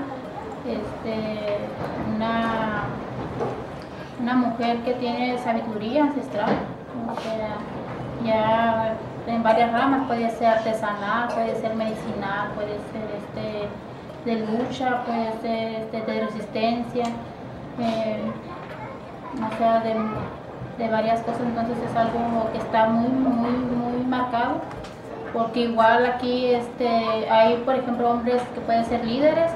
este, 0.68 1.58
una, 2.16 2.84
una 4.22 4.34
mujer 4.36 4.78
que 4.80 4.94
tiene 4.94 5.38
sabiduría 5.38 6.04
ancestral, 6.04 6.50
ya 8.26 8.96
en 9.28 9.44
varias 9.44 9.72
ramas, 9.72 10.08
puede 10.08 10.30
ser 10.32 10.48
artesanal, 10.48 11.30
puede 11.30 11.56
ser 11.62 11.76
medicinal, 11.76 12.52
puede 12.56 12.78
ser 12.92 13.08
este, 13.18 13.70
de 14.26 14.46
lucha, 14.46 15.04
puede 15.06 15.32
ser 15.42 15.92
de, 15.92 16.26
resistencia, 16.26 17.06
eh, 17.80 18.32
o 19.36 19.58
sea, 19.58 19.80
de 19.80 19.96
de 20.80 20.90
varias 20.90 21.20
cosas, 21.22 21.42
entonces 21.42 21.78
es 21.90 21.96
algo 21.96 22.50
que 22.52 22.58
está 22.58 22.88
muy, 22.88 23.10
muy, 23.10 23.52
muy 23.52 24.06
marcado, 24.08 24.62
porque 25.34 25.62
igual 25.62 26.06
aquí 26.06 26.46
este, 26.46 26.88
hay, 27.30 27.58
por 27.66 27.76
ejemplo, 27.76 28.12
hombres 28.12 28.42
que 28.56 28.62
pueden 28.62 28.86
ser 28.86 29.06
líderes 29.06 29.52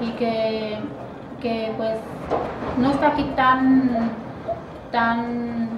y 0.00 0.10
que, 0.12 0.78
que 1.40 1.72
pues 1.76 1.98
no 2.76 2.90
está 2.90 3.08
aquí 3.08 3.24
tan, 3.34 4.10
tan, 4.92 5.70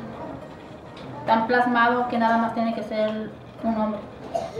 tan 1.24 1.46
plasmado 1.46 2.08
que 2.08 2.18
nada 2.18 2.38
más 2.38 2.54
tiene 2.54 2.74
que 2.74 2.82
ser 2.82 3.30
un 3.62 3.76
hombre, 3.80 4.00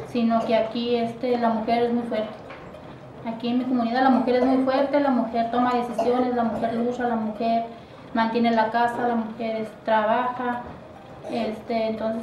sino 0.09 0.41
que 0.47 0.57
aquí 0.57 0.95
este, 0.95 1.39
la 1.39 1.51
mujer 1.51 1.83
es 1.83 1.93
muy 1.93 2.05
fuerte. 2.05 2.31
Aquí 3.27 3.49
en 3.49 3.59
mi 3.59 3.65
comunidad 3.65 4.05
la 4.05 4.11
mujer 4.11 4.37
es 4.37 4.47
muy 4.47 4.65
fuerte, 4.65 4.99
la 5.01 5.11
mujer 5.11 5.51
toma 5.51 5.73
decisiones, 5.75 6.35
la 6.35 6.45
mujer 6.45 6.73
lucha, 6.75 7.03
la 7.07 7.17
mujer 7.17 7.65
mantiene 8.15 8.51
la 8.51 8.71
casa, 8.71 9.09
la 9.09 9.15
mujer 9.15 9.69
trabaja, 9.85 10.63
este, 11.31 11.89
entonces 11.89 12.23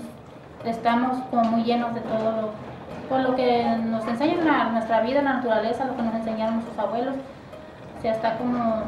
estamos 0.66 1.18
como 1.30 1.44
muy 1.44 1.64
llenos 1.64 1.94
de 1.94 2.02
todo 2.02 2.42
lo, 2.42 2.50
por 3.10 3.22
lo 3.22 3.36
que 3.36 3.64
nos 3.86 4.06
enseña 4.08 4.70
nuestra 4.72 5.02
vida, 5.02 5.22
la 5.22 5.36
naturaleza, 5.36 5.86
lo 5.86 5.96
que 5.96 6.02
nos 6.02 6.16
enseñaron 6.16 6.56
nuestros 6.56 6.80
abuelos, 6.80 7.16
o 7.98 8.02
sea, 8.02 8.14
está 8.14 8.38
como 8.38 8.84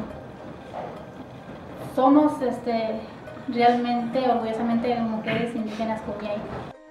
somos 1.94 2.40
este, 2.42 3.00
realmente 3.48 4.28
orgullosamente 4.28 4.94
mujeres 5.00 5.54
indígenas 5.54 6.00
hay. 6.20 6.40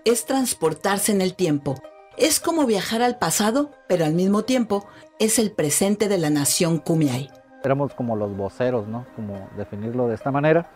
Es 0.06 0.26
transportarse 0.26 1.12
en 1.12 1.22
el 1.22 1.36
tiempo. 1.36 1.76
Es 2.18 2.40
como 2.40 2.66
viajar 2.66 3.02
al 3.02 3.18
pasado, 3.18 3.72
pero 3.88 4.06
al 4.06 4.14
mismo 4.14 4.44
tiempo 4.44 4.86
es 5.20 5.40
el 5.40 5.52
presente 5.52 6.10
de 6.10 6.18
la 6.18 6.30
nación 6.30 6.80
Kumiai. 6.80 7.30
Éramos 7.64 7.94
como 7.94 8.16
los 8.16 8.36
voceros, 8.36 8.88
¿no? 8.88 9.06
Como 9.16 9.50
definirlo 9.58 10.08
de 10.08 10.16
esta 10.16 10.32
manera. 10.32 10.68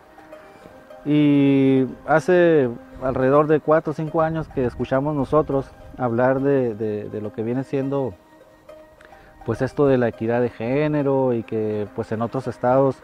Y 1.04 1.86
hace 2.06 2.70
alrededor 3.02 3.46
de 3.46 3.60
cuatro 3.60 3.92
o 3.92 3.94
cinco 3.94 4.22
años 4.22 4.48
que 4.48 4.64
escuchamos 4.64 5.14
nosotros 5.14 5.70
hablar 5.98 6.40
de, 6.40 6.74
de, 6.74 7.20
lo 7.20 7.32
que 7.32 7.42
viene 7.42 7.64
siendo 7.64 8.14
pues 9.44 9.60
esto 9.60 9.86
de 9.86 9.98
la 9.98 10.08
equidad 10.08 10.40
de 10.40 10.48
género 10.48 11.34
y 11.34 11.42
que 11.42 11.86
pues 11.94 12.10
en 12.12 12.22
otros 12.22 12.46
estados 12.48 12.96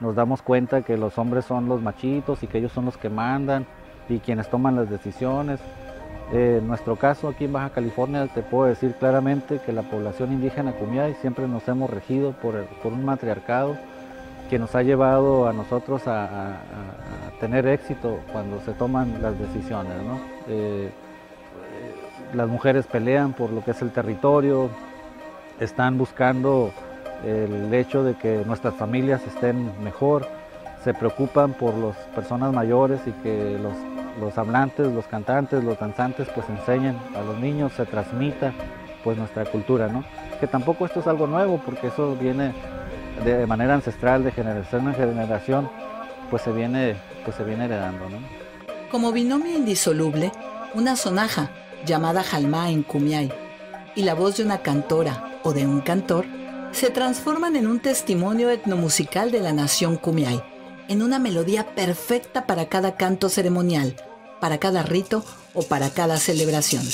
nos 0.00 0.14
damos 0.14 0.42
cuenta 0.42 0.82
que 0.82 0.98
los 0.98 1.16
hombres 1.16 1.46
son 1.46 1.68
los 1.68 1.80
machitos 1.80 2.42
y 2.42 2.46
que 2.46 2.58
ellos 2.58 2.72
son 2.72 2.84
los 2.84 2.98
que 2.98 3.08
mandan 3.08 3.66
y 4.10 4.18
quienes 4.18 4.50
toman 4.50 4.76
las 4.76 4.90
decisiones. 4.90 5.58
Eh, 6.32 6.58
en 6.60 6.66
nuestro 6.66 6.96
caso 6.96 7.28
aquí 7.28 7.44
en 7.44 7.52
Baja 7.52 7.70
California 7.70 8.26
te 8.26 8.42
puedo 8.42 8.66
decir 8.66 8.94
claramente 8.98 9.60
que 9.64 9.72
la 9.72 9.82
población 9.82 10.32
indígena 10.32 10.72
Kumiai 10.72 11.14
siempre 11.20 11.46
nos 11.46 11.66
hemos 11.68 11.88
regido 11.88 12.32
por, 12.32 12.64
por 12.82 12.92
un 12.92 13.04
matriarcado 13.04 13.76
que 14.50 14.58
nos 14.58 14.74
ha 14.74 14.82
llevado 14.82 15.48
a 15.48 15.52
nosotros 15.52 16.02
a, 16.06 16.58
tener 17.40 17.66
éxito 17.66 18.20
cuando 18.32 18.60
se 18.62 18.72
toman 18.72 19.20
las 19.20 19.38
decisiones. 19.38 19.92
Eh, 20.48 20.90
las 22.32 22.48
mujeres 22.48 22.86
pelean 22.86 23.34
por 23.34 23.50
lo 23.50 23.62
que 23.62 23.72
es 23.72 23.82
el 23.82 23.90
territorio, 23.90 24.70
están 25.60 25.98
buscando 25.98 26.70
el 27.24 27.72
hecho 27.74 28.04
de 28.04 28.14
que 28.14 28.42
nuestras 28.46 28.74
familias 28.74 29.20
estén 29.26 29.70
mejor, 29.82 30.26
se 30.82 30.94
preocupan 30.94 31.52
por 31.52 31.74
las 31.74 31.96
personas 32.14 32.52
mayores 32.54 33.00
y 33.06 33.10
que 33.22 33.58
los, 33.60 33.74
los, 34.20 34.36
hablantes, 34.38 34.92
los 34.92 35.06
cantantes, 35.06 35.62
los 35.62 35.78
danzantes 35.78 36.28
pues 36.34 36.48
enseñen 36.48 36.96
a 37.14 37.22
los 37.22 37.38
niños, 37.38 37.72
se 37.72 37.86
transmita 37.86 38.52
pues 39.04 39.16
nuestra 39.16 39.44
cultura, 39.44 39.88
¿no? 39.88 40.04
Que 40.40 40.46
tampoco 40.46 40.86
esto 40.86 41.00
es 41.00 41.06
algo 41.06 41.26
nuevo 41.26 41.60
porque 41.64 41.88
eso 41.88 42.16
viene 42.16 42.52
de 43.24 43.46
manera 43.46 43.74
ancestral, 43.74 44.24
de 44.24 44.32
generación 44.32 44.88
en 44.88 44.94
generación, 44.94 45.70
pues 46.30 46.42
se 46.42 46.52
viene, 46.52 46.96
pues 47.24 47.36
se 47.36 47.44
viene 47.44 47.66
heredando. 47.66 48.04
Como 48.90 49.12
binomio 49.12 49.56
indisoluble, 49.56 50.32
una 50.74 50.96
sonaja 50.96 51.50
llamada 51.84 52.22
Jalmá 52.22 52.70
en 52.70 52.82
Kumiai 52.82 53.32
y 53.94 54.02
la 54.02 54.14
voz 54.14 54.36
de 54.36 54.44
una 54.44 54.58
cantora 54.58 55.40
o 55.42 55.52
de 55.52 55.66
un 55.66 55.80
cantor 55.80 56.26
se 56.72 56.90
transforman 56.90 57.56
en 57.56 57.66
un 57.66 57.80
testimonio 57.80 58.50
etnomusical 58.50 59.30
de 59.30 59.40
la 59.40 59.52
nación 59.52 59.96
Kumiai, 59.96 60.42
en 60.88 61.02
una 61.02 61.18
melodía 61.18 61.74
perfecta 61.74 62.46
para 62.46 62.68
cada 62.68 62.96
canto 62.96 63.28
ceremonial, 63.28 63.96
para 64.40 64.58
cada 64.58 64.82
rito 64.82 65.24
o 65.54 65.62
para 65.62 65.90
cada 65.90 66.18
celebración. 66.18 66.86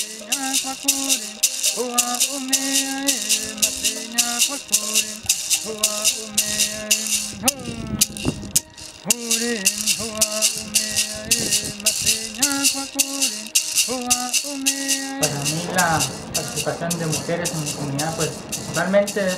Para 15.21 15.35
mí 15.45 15.63
la 15.75 16.01
participación 16.35 16.99
de 16.99 17.07
mujeres 17.07 17.53
en 17.53 17.65
mi 17.65 17.71
comunidad 17.73 18.17
pues 18.17 18.31
principalmente 18.51 19.27
es 19.27 19.37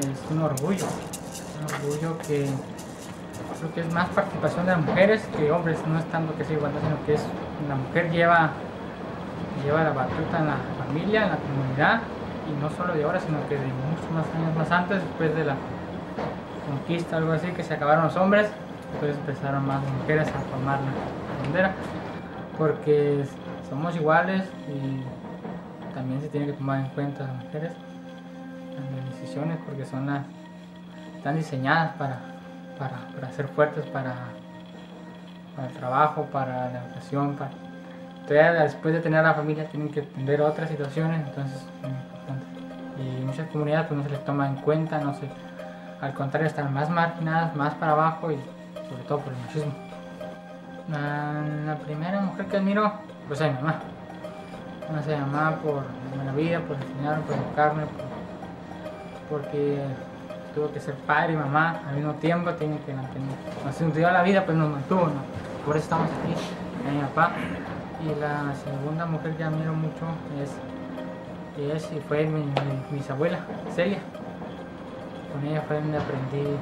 es 0.00 0.30
un 0.30 0.42
orgullo, 0.42 0.86
un 1.60 1.74
orgullo 1.74 2.18
que 2.18 2.48
creo 3.64 3.74
que 3.74 3.80
es 3.80 3.94
más 3.94 4.08
participación 4.10 4.66
de 4.66 4.72
las 4.72 4.80
mujeres 4.80 5.26
que 5.36 5.50
hombres, 5.50 5.78
no 5.86 5.98
es 5.98 6.04
tanto 6.06 6.36
que 6.36 6.44
sea 6.44 6.56
igualdad, 6.56 6.80
sino 6.82 7.06
que 7.06 7.14
es 7.14 7.26
la 7.68 7.76
mujer 7.76 8.10
lleva, 8.10 8.50
lleva 9.64 9.84
la 9.84 9.92
batuta 9.92 10.38
en 10.38 10.46
la 10.46 10.56
familia, 10.84 11.24
en 11.24 11.30
la 11.30 11.36
comunidad, 11.36 12.00
y 12.46 12.60
no 12.60 12.68
solo 12.70 12.92
de 12.92 13.04
ahora, 13.04 13.20
sino 13.20 13.38
que 13.48 13.56
de 13.56 13.64
muchos 13.64 14.10
más 14.12 14.26
años 14.34 14.54
más 14.56 14.70
antes, 14.70 15.02
después 15.02 15.34
de 15.34 15.44
la 15.44 15.56
conquista, 16.68 17.16
algo 17.16 17.32
así, 17.32 17.48
que 17.48 17.62
se 17.62 17.74
acabaron 17.74 18.04
los 18.04 18.16
hombres, 18.16 18.50
entonces 18.92 19.16
empezaron 19.18 19.66
más 19.66 19.80
mujeres 20.00 20.28
a 20.28 20.40
formar 20.50 20.80
la 20.80 21.44
bandera, 21.44 21.72
porque 22.58 23.24
somos 23.68 23.96
iguales 23.96 24.44
y 24.68 25.94
también 25.94 26.20
se 26.20 26.28
tiene 26.28 26.46
que 26.46 26.52
tomar 26.52 26.80
en 26.80 26.88
cuenta 26.88 27.24
las 27.24 27.44
mujeres 27.44 27.72
decisiones 29.10 29.58
porque 29.64 29.84
son 29.84 30.06
las 30.06 30.22
están 31.16 31.36
diseñadas 31.36 31.92
para, 31.96 32.33
para, 32.78 33.32
ser 33.32 33.48
fuertes 33.48 33.84
para, 33.86 34.14
para, 35.54 35.68
el 35.68 35.74
trabajo, 35.74 36.26
para 36.32 36.70
la 36.70 36.84
educación, 36.84 37.36
para 37.36 37.50
después 38.28 38.94
de 38.94 39.00
tener 39.00 39.22
la 39.22 39.34
familia 39.34 39.66
tienen 39.68 39.90
que 39.90 40.00
atender 40.00 40.40
otras 40.40 40.70
situaciones, 40.70 41.26
entonces 41.26 41.56
es 41.56 41.88
muy 41.88 41.98
importante. 41.98 42.46
Y 42.98 43.24
muchas 43.24 43.48
comunidades 43.50 43.86
pues 43.86 43.98
no 43.98 44.04
se 44.04 44.10
les 44.10 44.24
toma 44.24 44.46
en 44.46 44.56
cuenta, 44.56 44.98
no 44.98 45.14
se, 45.14 45.28
al 46.00 46.14
contrario 46.14 46.46
están 46.46 46.72
más 46.72 46.88
marginadas, 46.88 47.54
más 47.54 47.74
para 47.74 47.92
abajo 47.92 48.30
y 48.32 48.36
sobre 48.88 49.02
todo 49.04 49.18
por 49.20 49.32
el 49.32 49.38
machismo. 49.40 49.72
La, 50.90 51.76
primera 51.84 52.20
mujer 52.20 52.46
que 52.46 52.56
admiro 52.56 52.92
pues 53.28 53.40
es 53.40 53.48
mi 53.52 53.54
mamá. 53.54 53.80
No 54.90 55.02
sé, 55.02 55.16
mamá 55.16 55.56
por 55.62 55.82
la 56.24 56.32
vida, 56.32 56.60
por 56.60 56.76
enseñarme, 56.76 57.22
por 57.24 57.36
educarme, 57.36 57.82
por 57.86 58.04
porque 59.30 59.82
tuvo 60.54 60.70
que 60.72 60.80
ser 60.80 60.94
padre 60.94 61.32
y 61.32 61.36
mamá 61.36 61.82
al 61.88 61.96
mismo 61.96 62.14
tiempo, 62.14 62.52
tiene 62.52 62.78
que 62.86 62.94
mantener. 62.94 63.36
Nos 63.64 63.94
dio 63.94 64.10
la 64.10 64.22
vida, 64.22 64.44
pues 64.44 64.56
nos 64.56 64.70
mantuvo, 64.70 65.06
¿no? 65.06 65.22
Por 65.66 65.76
eso 65.76 65.84
estamos 65.84 66.08
aquí, 66.08 66.34
mi 66.90 67.00
papá. 67.00 67.32
Y 68.02 68.20
la 68.20 68.54
segunda 68.54 69.06
mujer 69.06 69.34
que 69.36 69.44
admiro 69.44 69.74
mucho 69.74 70.06
es, 70.42 70.52
es 71.58 71.92
y 71.92 72.00
fue 72.00 72.26
mi, 72.26 72.42
mi, 72.42 72.96
bisabuela, 72.96 73.40
Celia. 73.74 73.98
Con 75.32 75.44
ella 75.46 75.62
fue 75.66 75.80
donde 75.80 75.98
aprendí 75.98 76.56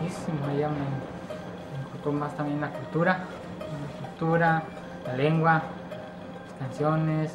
muchísimo, 0.00 0.38
ella 0.54 0.68
me, 0.68 2.12
me 2.12 2.18
más 2.18 2.36
también 2.36 2.60
la 2.60 2.70
cultura, 2.70 3.24
la 3.58 4.08
cultura, 4.08 4.62
la 5.06 5.16
lengua, 5.16 5.52
las 5.52 6.68
canciones, 6.68 7.34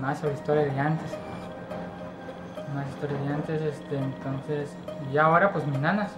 más 0.00 0.18
sobre 0.18 0.32
la 0.32 0.38
historia 0.38 0.64
de 0.64 0.80
antes 0.80 1.21
más 2.74 2.86
antes, 3.32 3.62
este, 3.62 3.96
entonces, 3.96 4.70
y 5.12 5.18
ahora 5.18 5.52
pues 5.52 5.66
mis 5.66 5.78
nanas, 5.78 6.12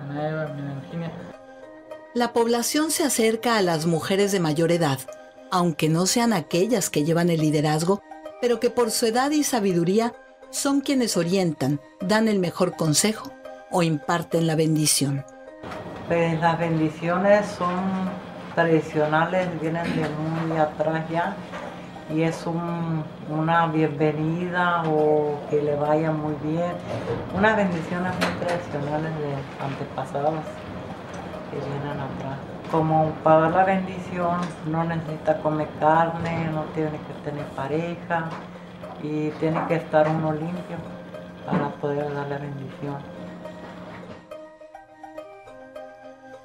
Ana 0.00 0.28
Eva, 0.28 0.46
mi 0.48 0.62
Virginia. 0.80 1.10
La 2.14 2.32
población 2.32 2.90
se 2.90 3.04
acerca 3.04 3.56
a 3.56 3.62
las 3.62 3.86
mujeres 3.86 4.32
de 4.32 4.40
mayor 4.40 4.72
edad, 4.72 4.98
aunque 5.50 5.88
no 5.88 6.06
sean 6.06 6.32
aquellas 6.32 6.90
que 6.90 7.04
llevan 7.04 7.30
el 7.30 7.40
liderazgo, 7.40 8.02
pero 8.40 8.58
que 8.60 8.70
por 8.70 8.90
su 8.90 9.06
edad 9.06 9.30
y 9.30 9.44
sabiduría 9.44 10.12
son 10.50 10.80
quienes 10.80 11.16
orientan, 11.16 11.80
dan 12.00 12.28
el 12.28 12.38
mejor 12.38 12.76
consejo 12.76 13.30
o 13.70 13.82
imparten 13.82 14.46
la 14.46 14.56
bendición. 14.56 15.24
Pues 16.08 16.40
las 16.40 16.58
bendiciones 16.58 17.46
son 17.46 18.10
tradicionales, 18.54 19.48
vienen 19.60 19.84
de 19.94 20.08
muy 20.08 20.58
atrás 20.58 21.08
ya 21.08 21.36
y 22.14 22.22
es 22.22 22.44
una 22.46 23.66
bienvenida 23.68 24.82
o 24.86 25.38
que 25.48 25.62
le 25.62 25.76
vaya 25.76 26.10
muy 26.10 26.34
bien. 26.42 26.72
Unas 27.36 27.56
bendiciones 27.56 28.12
muy 28.14 28.46
tradicionales 28.46 29.12
de 29.18 29.64
antepasados 29.64 30.40
que 31.50 31.56
vienen 31.56 32.00
atrás. 32.00 32.38
Como 32.70 33.10
para 33.22 33.40
dar 33.42 33.50
la 33.52 33.64
bendición 33.64 34.38
no 34.66 34.84
necesita 34.84 35.38
comer 35.38 35.68
carne, 35.78 36.50
no 36.52 36.62
tiene 36.74 36.92
que 36.92 37.30
tener 37.30 37.44
pareja 37.48 38.28
y 39.02 39.30
tiene 39.40 39.60
que 39.66 39.76
estar 39.76 40.08
uno 40.08 40.32
limpio 40.32 40.76
para 41.46 41.68
poder 41.80 42.12
dar 42.14 42.28
la 42.28 42.38
bendición. 42.38 42.96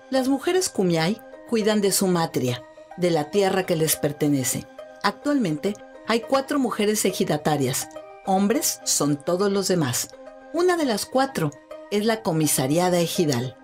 Las 0.10 0.28
mujeres 0.28 0.70
Kumiai 0.70 1.22
cuidan 1.50 1.82
de 1.82 1.92
su 1.92 2.08
matria, 2.08 2.64
de 2.98 3.12
la 3.12 3.26
tierra 3.26 3.64
que 3.64 3.76
les 3.76 3.96
pertenece. 3.96 4.66
Actualmente 5.06 5.76
hay 6.08 6.22
cuatro 6.22 6.58
mujeres 6.58 7.06
ejidatarias. 7.06 7.88
Hombres 8.26 8.82
son 8.86 9.18
todos 9.18 9.52
los 9.52 9.68
demás. 9.68 10.10
Una 10.52 10.78
de 10.78 10.86
las 10.86 11.06
cuatro 11.06 11.52
es 11.92 12.08
la 12.08 12.24
comisariada 12.24 12.98
ejidal. 12.98 13.56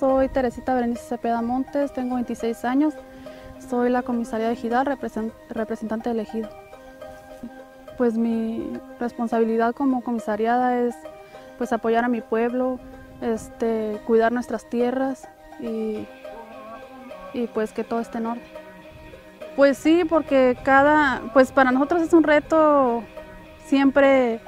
Soy 0.00 0.30
Teresita 0.30 0.74
Berenice 0.74 1.02
Cepeda 1.02 1.42
Montes, 1.42 1.92
tengo 1.92 2.14
26 2.14 2.64
años, 2.64 2.94
soy 3.68 3.90
la 3.90 4.00
comisariada 4.00 4.52
ejidal, 4.52 4.86
representante 5.50 6.08
elegido. 6.08 6.48
Pues 7.98 8.16
mi 8.16 8.72
responsabilidad 8.98 9.74
como 9.74 10.02
comisariada 10.02 10.80
es 10.80 10.94
pues 11.58 11.74
apoyar 11.74 12.06
a 12.06 12.08
mi 12.08 12.22
pueblo, 12.22 12.80
este, 13.20 14.00
cuidar 14.06 14.32
nuestras 14.32 14.66
tierras 14.70 15.28
y, 15.60 16.08
y 17.34 17.48
pues 17.52 17.72
que 17.72 17.84
todo 17.84 18.00
esté 18.00 18.16
en 18.16 18.26
orden. 18.28 18.57
Pues 19.58 19.76
sí, 19.76 20.04
porque 20.08 20.56
cada, 20.62 21.20
pues 21.32 21.50
para 21.50 21.72
nosotros 21.72 22.00
es 22.02 22.12
un 22.12 22.22
reto 22.22 23.02
siempre, 23.66 24.38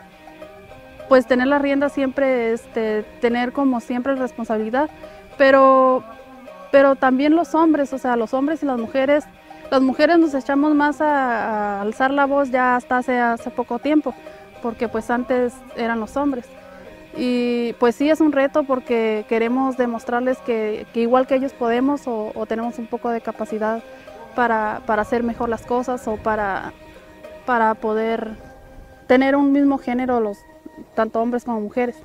pues 1.08 1.26
tener 1.26 1.48
la 1.48 1.58
rienda 1.58 1.88
siempre, 1.88 2.52
este, 2.52 3.02
tener 3.20 3.52
como 3.52 3.80
siempre 3.80 4.14
responsabilidad, 4.14 4.88
pero, 5.36 6.04
pero 6.70 6.94
también 6.94 7.34
los 7.34 7.56
hombres, 7.56 7.92
o 7.92 7.98
sea, 7.98 8.14
los 8.14 8.34
hombres 8.34 8.62
y 8.62 8.66
las 8.66 8.78
mujeres, 8.78 9.24
las 9.68 9.82
mujeres 9.82 10.16
nos 10.20 10.32
echamos 10.32 10.76
más 10.76 11.00
a, 11.00 11.80
alzar 11.80 12.12
la 12.12 12.26
voz 12.26 12.52
ya 12.52 12.76
hasta 12.76 12.98
hace, 12.98 13.50
poco 13.50 13.80
tiempo, 13.80 14.14
porque 14.62 14.86
pues 14.86 15.10
antes 15.10 15.54
eran 15.74 15.98
los 15.98 16.16
hombres. 16.16 16.46
Y 17.16 17.72
pues 17.80 17.96
sí 17.96 18.08
es 18.08 18.20
un 18.20 18.30
reto 18.30 18.62
porque 18.62 19.24
queremos 19.28 19.76
demostrarles 19.76 20.38
que, 20.38 20.86
igual 20.94 21.26
que 21.26 21.34
ellos 21.34 21.52
podemos 21.52 22.02
o, 22.06 22.46
tenemos 22.46 22.78
un 22.78 22.86
poco 22.86 23.10
de 23.10 23.20
capacidad 23.20 23.82
para, 24.34 24.76
hacer 24.86 25.22
mejor 25.22 25.48
las 25.48 25.62
cosas 25.62 26.06
o 26.08 26.16
para, 26.16 26.72
para 27.46 27.74
poder 27.74 28.36
tener 29.06 29.36
un 29.36 29.52
mismo 29.52 29.78
género 29.78 30.20
los 30.20 30.38
tanto 30.94 31.20
hombres 31.20 31.44
como 31.44 31.60
mujeres. 31.60 31.96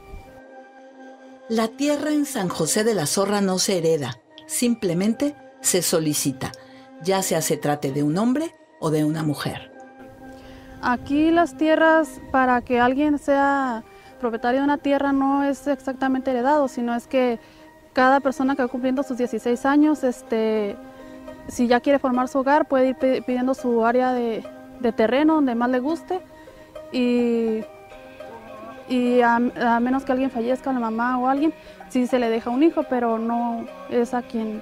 La 1.47 1.67
tierra 1.67 2.11
en 2.11 2.25
San 2.25 2.49
José 2.49 2.83
de 2.83 2.95
la 2.95 3.05
Zorra 3.05 3.41
no 3.41 3.59
se 3.59 3.77
hereda, 3.77 4.19
simplemente 4.47 5.35
se 5.61 5.81
solicita, 5.81 6.51
ya 7.03 7.21
sea 7.21 7.41
se 7.41 7.57
trate 7.57 7.91
de 7.91 8.03
un 8.03 8.17
hombre 8.17 8.55
o 8.79 8.89
de 8.89 9.03
una 9.03 9.23
mujer. 9.23 9.71
Aquí 10.81 11.31
las 11.31 11.57
tierras 11.57 12.21
para 12.31 12.61
que 12.61 12.79
alguien 12.79 13.19
sea 13.19 13.83
propietario 14.19 14.61
de 14.61 14.65
una 14.65 14.77
tierra 14.77 15.11
no 15.11 15.43
es 15.43 15.67
exactamente 15.67 16.31
heredado, 16.31 16.67
sino 16.67 16.95
es 16.95 17.07
que 17.07 17.39
cada 17.93 18.19
persona 18.19 18.55
que 18.55 18.63
va 18.63 18.67
cumpliendo 18.67 19.03
sus 19.03 19.17
16 19.17 19.65
años, 19.65 20.03
este, 20.03 20.75
si 21.47 21.67
ya 21.67 21.79
quiere 21.79 21.99
formar 21.99 22.27
su 22.27 22.39
hogar, 22.39 22.67
puede 22.67 22.89
ir 22.89 22.95
pidiendo 23.25 23.53
su 23.53 23.85
área 23.85 24.13
de, 24.13 24.43
terreno 24.95 25.35
donde 25.35 25.55
más 25.55 25.69
le 25.69 25.79
guste 25.79 26.21
y, 26.91 27.63
a, 29.21 29.39
menos 29.79 30.03
que 30.03 30.11
alguien 30.11 30.29
fallezca, 30.29 30.71
la 30.71 30.79
mamá 30.79 31.17
o 31.17 31.27
alguien, 31.27 31.53
sí 31.89 32.07
se 32.07 32.19
le 32.19 32.29
deja 32.29 32.49
un 32.49 32.63
hijo, 32.63 32.83
pero 32.89 33.17
no 33.17 33.65
es 33.89 34.13
a 34.13 34.21
quien, 34.21 34.61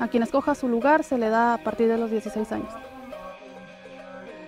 a 0.00 0.08
quien 0.08 0.22
escoja 0.22 0.54
su 0.54 0.68
lugar, 0.68 1.04
se 1.04 1.18
le 1.18 1.28
da 1.28 1.54
a 1.54 1.58
partir 1.58 1.88
de 1.88 1.98
los 1.98 2.10
16 2.10 2.50
años. 2.52 2.72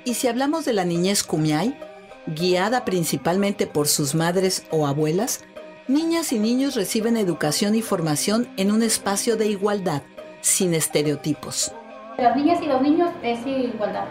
Y 0.05 0.15
si 0.15 0.29
hablamos 0.29 0.65
de 0.65 0.73
la 0.73 0.85
niñez 0.85 1.23
Kumiai, 1.23 1.79
guiada 2.27 2.85
principalmente 2.85 3.67
por 3.67 3.89
sus 3.89 4.15
madres 4.15 4.65
o 4.71 4.87
abuelas, 4.87 5.45
niñas 5.89 6.33
y 6.33 6.39
niños 6.39 6.75
reciben 6.75 7.17
educación 7.17 7.75
y 7.75 7.83
formación 7.83 8.49
en 8.57 8.71
un 8.71 8.83
espacio 8.83 9.37
de 9.37 9.49
igualdad, 9.49 10.03
sin 10.41 10.75
estereotipos. 10.75 11.73
Las 12.19 12.37
niñas 12.37 12.61
y 12.63 12.67
los 12.67 12.83
niños 12.83 13.11
es 13.23 13.47
igualdad, 13.47 14.05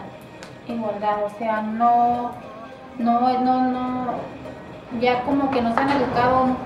igualdad, 0.66 1.24
o 1.24 1.38
sea, 1.38 1.62
no, 1.62 2.32
no, 2.98 3.38
no, 3.40 3.70
no, 3.70 4.06
ya 5.00 5.22
como 5.22 5.50
que 5.50 5.62
nos 5.62 5.76
han 5.76 5.90
educado 5.90 6.56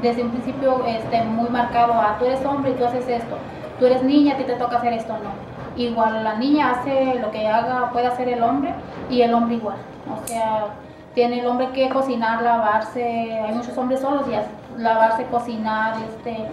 desde 0.00 0.22
un 0.22 0.30
principio 0.30 0.84
este, 0.86 1.22
muy 1.24 1.48
marcado 1.48 1.94
a 1.94 2.18
tú 2.18 2.26
eres 2.26 2.44
hombre 2.44 2.72
y 2.72 2.74
tú 2.74 2.84
haces 2.84 3.08
esto, 3.08 3.36
tú 3.78 3.86
eres 3.86 4.02
niña, 4.02 4.34
a 4.34 4.36
ti 4.36 4.44
te 4.44 4.54
toca 4.54 4.76
hacer 4.76 4.92
esto, 4.92 5.14
no. 5.14 5.54
Igual 5.76 6.22
la 6.22 6.36
niña 6.36 6.70
hace 6.70 7.16
lo 7.16 7.32
que 7.32 7.48
haga, 7.48 7.90
puede 7.90 8.06
hacer 8.06 8.28
el 8.28 8.42
hombre 8.42 8.72
y 9.10 9.22
el 9.22 9.34
hombre 9.34 9.56
igual. 9.56 9.76
O 10.08 10.26
sea, 10.26 10.66
tiene 11.14 11.40
el 11.40 11.46
hombre 11.46 11.70
que 11.70 11.88
cocinar, 11.88 12.42
lavarse, 12.42 13.32
hay 13.32 13.52
muchos 13.52 13.76
hombres 13.76 14.00
solos 14.00 14.26
y 14.28 14.80
lavarse, 14.80 15.24
cocinar, 15.26 15.96
este, 16.08 16.46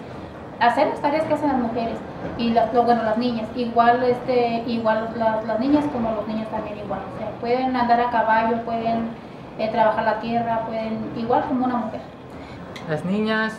hacer 0.62 0.88
las 0.90 1.02
tareas 1.02 1.26
que 1.26 1.34
hacen 1.34 1.50
las 1.50 1.58
mujeres 1.58 1.98
y 2.38 2.52
las, 2.52 2.72
bueno, 2.72 3.04
las 3.04 3.18
niñas, 3.18 3.48
igual, 3.56 4.04
este, 4.04 4.64
igual 4.68 5.10
las, 5.18 5.60
niñas 5.60 5.86
como 5.92 6.12
los 6.12 6.28
niños 6.28 6.48
también 6.50 6.78
igual, 6.78 7.00
pueden 7.42 7.76
andar 7.76 8.00
a 8.00 8.12
caballo, 8.12 8.58
pueden 8.64 9.10
eh, 9.58 9.70
trabajar 9.72 10.04
la 10.04 10.20
tierra, 10.20 10.62
pueden, 10.68 11.00
igual 11.18 11.46
como 11.48 11.66
una 11.66 11.78
mujer. 11.78 12.02
Las 12.88 13.04
niñas, 13.04 13.58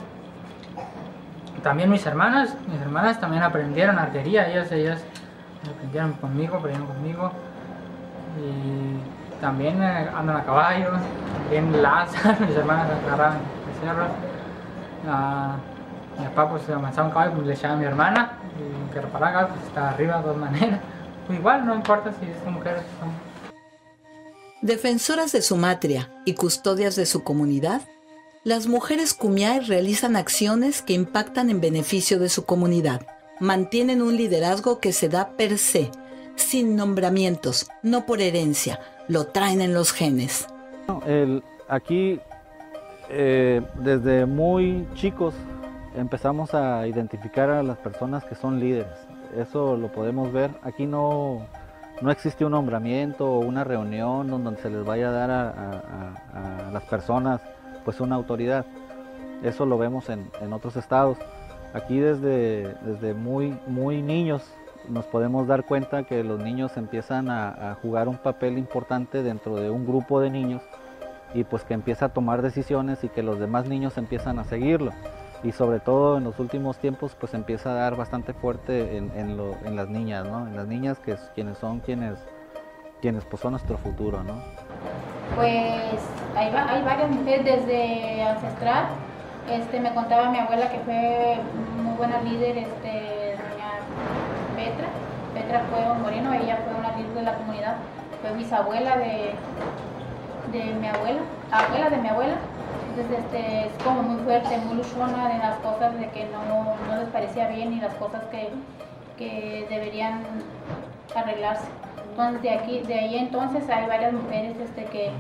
también 1.62 1.90
mis 1.90 2.06
hermanas, 2.06 2.56
mis 2.70 2.80
hermanas 2.80 3.20
también 3.20 3.42
aprendieron 3.42 3.98
artería, 3.98 4.48
ellas, 4.48 4.70
ellas 4.70 5.04
aprendieron 5.68 6.12
conmigo, 6.14 6.56
aprendieron 6.56 6.86
conmigo 6.86 7.32
y 8.38 9.40
también 9.40 9.82
eh, 9.82 10.08
andan 10.16 10.36
a 10.36 10.44
caballo, 10.44 10.90
también 11.42 11.82
lanzan, 11.82 12.36
mis 12.46 12.56
hermanas 12.56 12.86
agarran 13.06 13.38
el 13.38 13.88
cerro. 13.88 14.06
Mi 16.18 16.25
papá 16.27 16.51
pues 16.51 16.62
se 16.62 16.72
avanzaba 16.72 17.09
un 17.09 17.12
caballo, 17.12 17.35
pues 17.35 17.46
le 17.46 17.55
echaba 17.55 17.75
a 17.75 17.77
mi 17.77 17.85
hermana, 17.85 18.33
y 18.59 18.92
que 18.92 19.01
reparaga 19.01 19.48
pues 19.48 19.62
está 19.66 19.90
arriba 19.90 20.18
de 20.18 20.29
dos 20.29 20.37
maneras. 20.37 20.81
Pues 21.25 21.38
igual, 21.38 21.64
no 21.64 21.77
importa 21.77 22.11
si 22.11 22.27
son 22.42 22.55
mujeres 22.55 22.83
o 22.83 23.05
son... 23.05 23.12
Defensoras 24.61 25.31
de 25.31 25.40
su 25.40 25.57
matria 25.57 26.11
y 26.25 26.35
custodias 26.35 26.96
de 26.96 27.07
su 27.07 27.22
comunidad, 27.22 27.83
las 28.44 28.66
mujeres 28.66 29.14
Kumiai 29.14 29.61
realizan 29.61 30.16
acciones 30.16 30.83
que 30.83 30.94
impactan 30.94 31.48
en 31.48 31.61
beneficio 31.61 32.18
de 32.18 32.29
su 32.29 32.44
comunidad. 32.44 33.07
Mantienen 33.38 34.03
un 34.03 34.16
liderazgo 34.16 34.81
que 34.81 34.92
se 34.92 35.09
da 35.09 35.37
per 35.37 35.59
se, 35.59 35.92
sin 36.35 36.75
nombramientos, 36.75 37.68
no 37.83 38.05
por 38.05 38.20
herencia, 38.20 38.81
lo 39.07 39.27
traen 39.27 39.61
en 39.61 39.75
los 39.75 39.92
genes. 39.92 40.48
aquí, 41.68 42.18
eh, 43.11 43.62
desde 43.77 44.27
muy 44.27 44.88
chicos, 44.94 45.35
empezamos 45.94 46.55
a 46.55 46.87
identificar 46.87 47.50
a 47.50 47.62
las 47.62 47.78
personas 47.78 48.24
que 48.24 48.35
son 48.35 48.61
líderes. 48.61 49.07
Eso 49.37 49.76
lo 49.76 49.88
podemos 49.88 50.33
ver. 50.33 50.50
Aquí 50.62 50.87
no, 50.87 51.46
no 52.00 52.11
existe 52.11 52.44
un 52.44 52.52
nombramiento 52.52 53.26
o 53.26 53.38
una 53.40 53.64
reunión 53.64 54.28
donde 54.28 54.61
se 54.61 54.70
les 54.70 54.85
vaya 54.85 55.09
a 55.09 55.12
dar 55.12 55.31
a, 55.31 56.70
las 56.72 56.85
personas 56.85 57.40
pues 57.85 58.00
una 58.00 58.16
autoridad. 58.16 58.64
Eso 59.42 59.66
lo 59.66 59.78
vemos 59.78 60.09
en, 60.09 60.31
en 60.40 60.52
otros 60.52 60.76
estados. 60.76 61.18
Aquí 61.74 61.98
desde, 61.98 62.74
desde 62.83 63.14
muy, 63.14 63.59
muy 63.66 64.02
niños 64.02 64.42
nos 64.88 65.07
podemos 65.07 65.46
dar 65.46 65.64
cuenta 65.64 66.05
que 66.05 66.24
los 66.24 66.40
niños 66.40 66.76
empiezan 66.76 67.31
a, 67.31 67.76
jugar 67.81 68.09
un 68.09 68.16
papel 68.16 68.59
importante 68.59 69.22
dentro 69.22 69.57
de 69.57 69.70
un 69.70 69.87
grupo 69.87 70.20
de 70.20 70.31
niños 70.31 70.62
y 71.35 71.44
pues 71.44 71.64
que 71.64 71.74
empieza 71.74 72.07
a 72.07 72.09
tomar 72.11 72.42
decisiones 72.42 73.02
y 73.05 73.09
que 73.09 73.22
los 73.22 73.38
demás 73.38 73.68
niños 73.68 73.96
empiezan 73.96 74.38
a 74.38 74.44
seguirlo. 74.44 74.92
Y 75.42 75.52
sobre 75.52 75.81
todo 75.81 76.18
en 76.18 76.24
los 76.24 76.38
últimos 76.38 76.78
tiempos 76.78 77.16
pues 77.18 77.35
empieza 77.35 77.70
a 77.70 77.74
dar 77.74 77.96
bastante 77.96 78.33
fuerte 78.33 78.96
en, 78.96 79.37
las 79.76 79.88
niñas, 79.88 80.24
¿no? 80.24 80.46
En 80.46 80.57
las 80.57 80.68
niñas 80.68 80.98
que 81.00 81.16
quienes 81.35 81.59
son 81.59 81.81
quienes, 81.81 82.18
quienes 83.00 83.24
pues 83.24 83.42
son 83.42 83.52
nuestro 83.52 83.76
futuro, 83.76 84.22
¿no? 84.22 84.35
Pues 85.35 86.00
hay, 86.37 86.46
hay 86.46 86.83
varias 86.83 87.11
mujeres 87.11 87.44
desde 87.44 88.22
ancestral. 88.22 88.87
Este, 89.50 89.81
me 89.81 89.92
contaba 89.92 90.31
mi 90.31 90.38
abuela 90.38 90.70
que 90.70 90.78
fue 90.81 91.38
muy 91.83 91.96
buena 91.96 92.22
líder, 92.22 92.59
este, 92.59 93.37
Petra. 94.55 94.87
Petra 95.35 95.64
fue 95.70 95.90
un 95.90 96.02
moreno, 96.02 96.33
ella 96.33 96.59
fue 96.64 96.78
una 96.78 96.96
líder 96.96 97.14
de 97.14 97.22
la 97.22 97.35
comunidad, 97.35 97.76
fue 98.20 98.33
bisabuela 98.35 98.96
de, 98.98 99.35
de 100.52 100.74
mi 100.74 100.87
abuela, 100.87 101.20
abuela 101.50 101.90
de 101.90 101.96
mi 101.96 102.09
abuela. 102.09 102.35
Entonces 102.94 103.20
este, 103.24 103.66
es 103.66 103.72
como 103.82 104.02
muy 104.02 104.22
fuerte, 104.22 104.58
muy 104.58 104.76
luchona 104.76 105.28
de 105.28 105.38
las 105.38 105.56
cosas 105.60 105.98
de 105.98 106.10
que 106.10 106.26
no, 106.26 106.76
no 106.86 107.00
les 107.00 107.08
parecía 107.08 107.48
bien 107.48 107.72
y 107.72 107.80
las 107.80 107.94
cosas 107.94 108.22
que, 108.24 108.50
que 109.16 109.66
deberían 109.70 110.22
arreglarse. 111.14 111.68
Entonces 112.10 112.42
de 112.42 112.50
aquí, 112.50 112.80
de 112.80 112.94
ahí 112.94 113.16
entonces 113.16 113.66
hay 113.70 113.86
varias 113.86 114.12
mujeres 114.12 114.56
este, 114.60 114.84
que, 114.84 115.10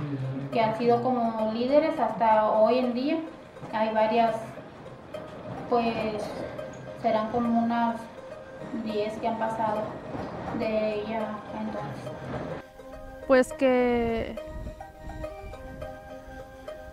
que 0.52 0.60
han 0.60 0.76
sido 0.76 1.02
como 1.02 1.50
líderes 1.54 1.98
hasta 1.98 2.50
hoy 2.50 2.78
en 2.78 2.92
día. 2.92 3.16
Hay 3.72 3.94
varias, 3.94 4.36
pues 5.70 6.22
serán 7.00 7.30
como 7.30 7.58
unas 7.58 7.96
10 8.84 9.14
que 9.14 9.28
han 9.28 9.38
pasado 9.38 9.80
de 10.58 10.94
ella 10.96 11.26
entonces? 11.58 12.12
Pues 13.26 13.52
que 13.54 14.36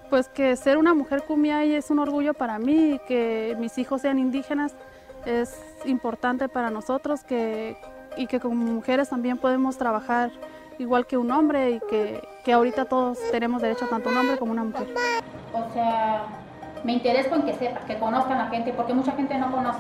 pues 0.10 0.28
que 0.30 0.56
ser 0.56 0.78
una 0.78 0.94
mujer 0.94 1.24
kumiai 1.24 1.76
es 1.76 1.90
un 1.90 2.00
orgullo 2.00 2.34
para 2.34 2.60
mí 2.60 3.00
que 3.08 3.56
mis 3.60 3.78
hijos 3.78 4.02
sean 4.02 4.20
indígenas 4.20 4.74
es 5.26 5.60
importante 5.86 6.50
para 6.50 6.70
nosotros 6.70 7.24
que, 7.24 7.78
y 8.18 8.28
que 8.28 8.40
como 8.40 8.56
mujeres 8.56 9.10
también 9.10 9.38
podemos 9.38 9.78
trabajar 9.78 10.32
igual 10.78 11.06
que 11.06 11.18
un 11.18 11.32
hombre 11.32 11.72
y 11.72 11.80
que, 11.90 12.22
que 12.44 12.54
ahorita 12.54 12.86
todos 12.86 13.20
tenemos 13.32 13.62
derecho 13.62 13.88
tanto 13.88 14.10
un 14.10 14.18
hombre 14.18 14.38
como 14.38 14.52
una 14.52 14.64
mujer. 14.64 14.88
O 15.54 15.74
sea, 15.74 16.26
me 16.84 16.94
intereso 16.94 17.36
en 17.36 17.44
que 17.44 17.54
sepa, 17.54 17.82
que 17.82 17.98
conozcan 17.98 18.40
a 18.40 18.46
la 18.46 18.50
gente, 18.50 18.74
porque 18.74 18.94
mucha 18.94 19.12
gente 19.12 19.38
no 19.38 19.52
conoce. 19.52 19.80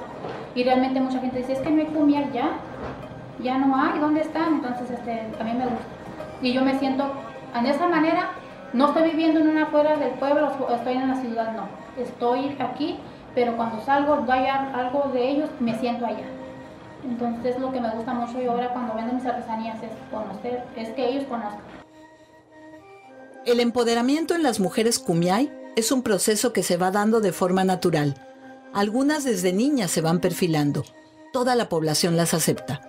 Y 0.56 0.64
realmente 0.64 1.00
mucha 1.00 1.20
gente 1.20 1.38
dice, 1.38 1.54
es 1.54 1.60
que 1.60 1.72
no 1.72 1.82
hay 1.82 1.88
cumbia 1.88 2.30
ya, 2.32 2.52
ya 3.40 3.58
no 3.58 3.76
hay, 3.76 4.00
¿dónde 4.00 4.22
están? 4.22 4.56
Entonces 4.56 4.92
este, 4.92 5.22
a 5.40 5.44
mí 5.44 5.54
me 5.54 5.66
gusta. 5.66 5.86
Y 6.42 6.54
yo 6.54 6.64
me 6.64 6.78
siento, 6.78 7.10
de 7.62 7.70
esa 7.70 7.88
manera, 7.88 8.32
no 8.74 8.88
estoy 8.90 9.10
viviendo 9.12 9.40
en 9.40 9.50
una 9.50 9.66
fuera 9.68 9.96
del 9.98 10.12
pueblo, 10.12 10.52
estoy 10.70 10.94
en 10.94 11.08
la 11.08 11.22
ciudad, 11.22 11.54
no. 11.54 11.68
Estoy 12.02 12.56
aquí, 12.60 12.98
pero 13.34 13.56
cuando 13.58 13.82
salgo, 13.82 14.24
vaya 14.26 14.72
algo 14.74 15.10
de 15.14 15.30
ellos, 15.30 15.50
me 15.60 15.78
siento 15.80 16.06
allá. 16.06 16.26
Entonces 17.04 17.60
lo 17.60 17.72
que 17.72 17.80
me 17.80 17.90
gusta 17.92 18.14
mucho 18.14 18.42
y 18.42 18.46
ahora 18.46 18.72
cuando 18.74 18.94
vendo 18.94 19.14
mis 19.14 19.26
artesanías 19.26 19.82
es 19.82 19.90
conocer, 20.12 20.64
es 20.76 20.90
que 20.90 21.10
ellos 21.10 21.24
conozcan. 21.30 21.62
El 23.46 23.60
empoderamiento 23.60 24.36
en 24.36 24.44
las 24.44 24.60
mujeres 24.60 25.00
Kumiai 25.00 25.52
es 25.76 25.92
un 25.92 26.04
proceso 26.04 26.52
que 26.54 26.62
se 26.62 26.78
va 26.78 26.92
dando 26.92 27.22
de 27.22 27.32
forma 27.32 27.64
natural. 27.64 28.16
Algunas 28.74 29.24
desde 29.24 29.54
niñas 29.54 29.92
se 29.92 30.02
van 30.02 30.20
perfilando. 30.20 30.84
Toda 31.32 31.56
la 31.56 31.70
población 31.70 32.18
las 32.18 32.34
acepta. 32.34 32.82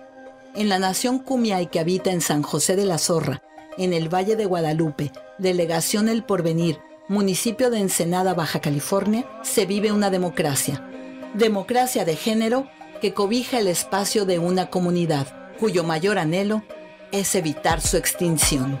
En 0.53 0.67
la 0.67 0.77
nación 0.77 1.19
Kumiai 1.19 1.71
que 1.71 1.79
habita 1.79 2.11
en 2.11 2.21
San 2.21 2.43
José 2.43 2.75
de 2.75 2.85
la 2.85 2.97
Zorra, 2.97 3.41
en 3.83 3.93
el 3.93 4.13
Valle 4.13 4.35
de 4.35 4.45
Guadalupe, 4.45 5.11
Delegación 5.37 6.07
El 6.07 6.23
Porvenir, 6.23 6.79
municipio 7.07 7.69
de 7.69 7.79
Ensenada, 7.79 8.33
Baja 8.33 8.61
California, 8.61 9.25
se 9.41 9.65
vive 9.65 9.91
una 9.91 10.09
democracia. 10.09 10.87
Democracia 11.33 12.05
de 12.05 12.15
género 12.15 12.67
que 13.01 13.13
cobija 13.13 13.59
el 13.59 13.67
espacio 13.67 14.25
de 14.25 14.37
una 14.37 14.69
comunidad, 14.69 15.53
cuyo 15.59 15.83
mayor 15.83 16.19
anhelo 16.19 16.63
es 17.11 17.33
evitar 17.35 17.81
su 17.81 17.97
extinción. 17.97 18.79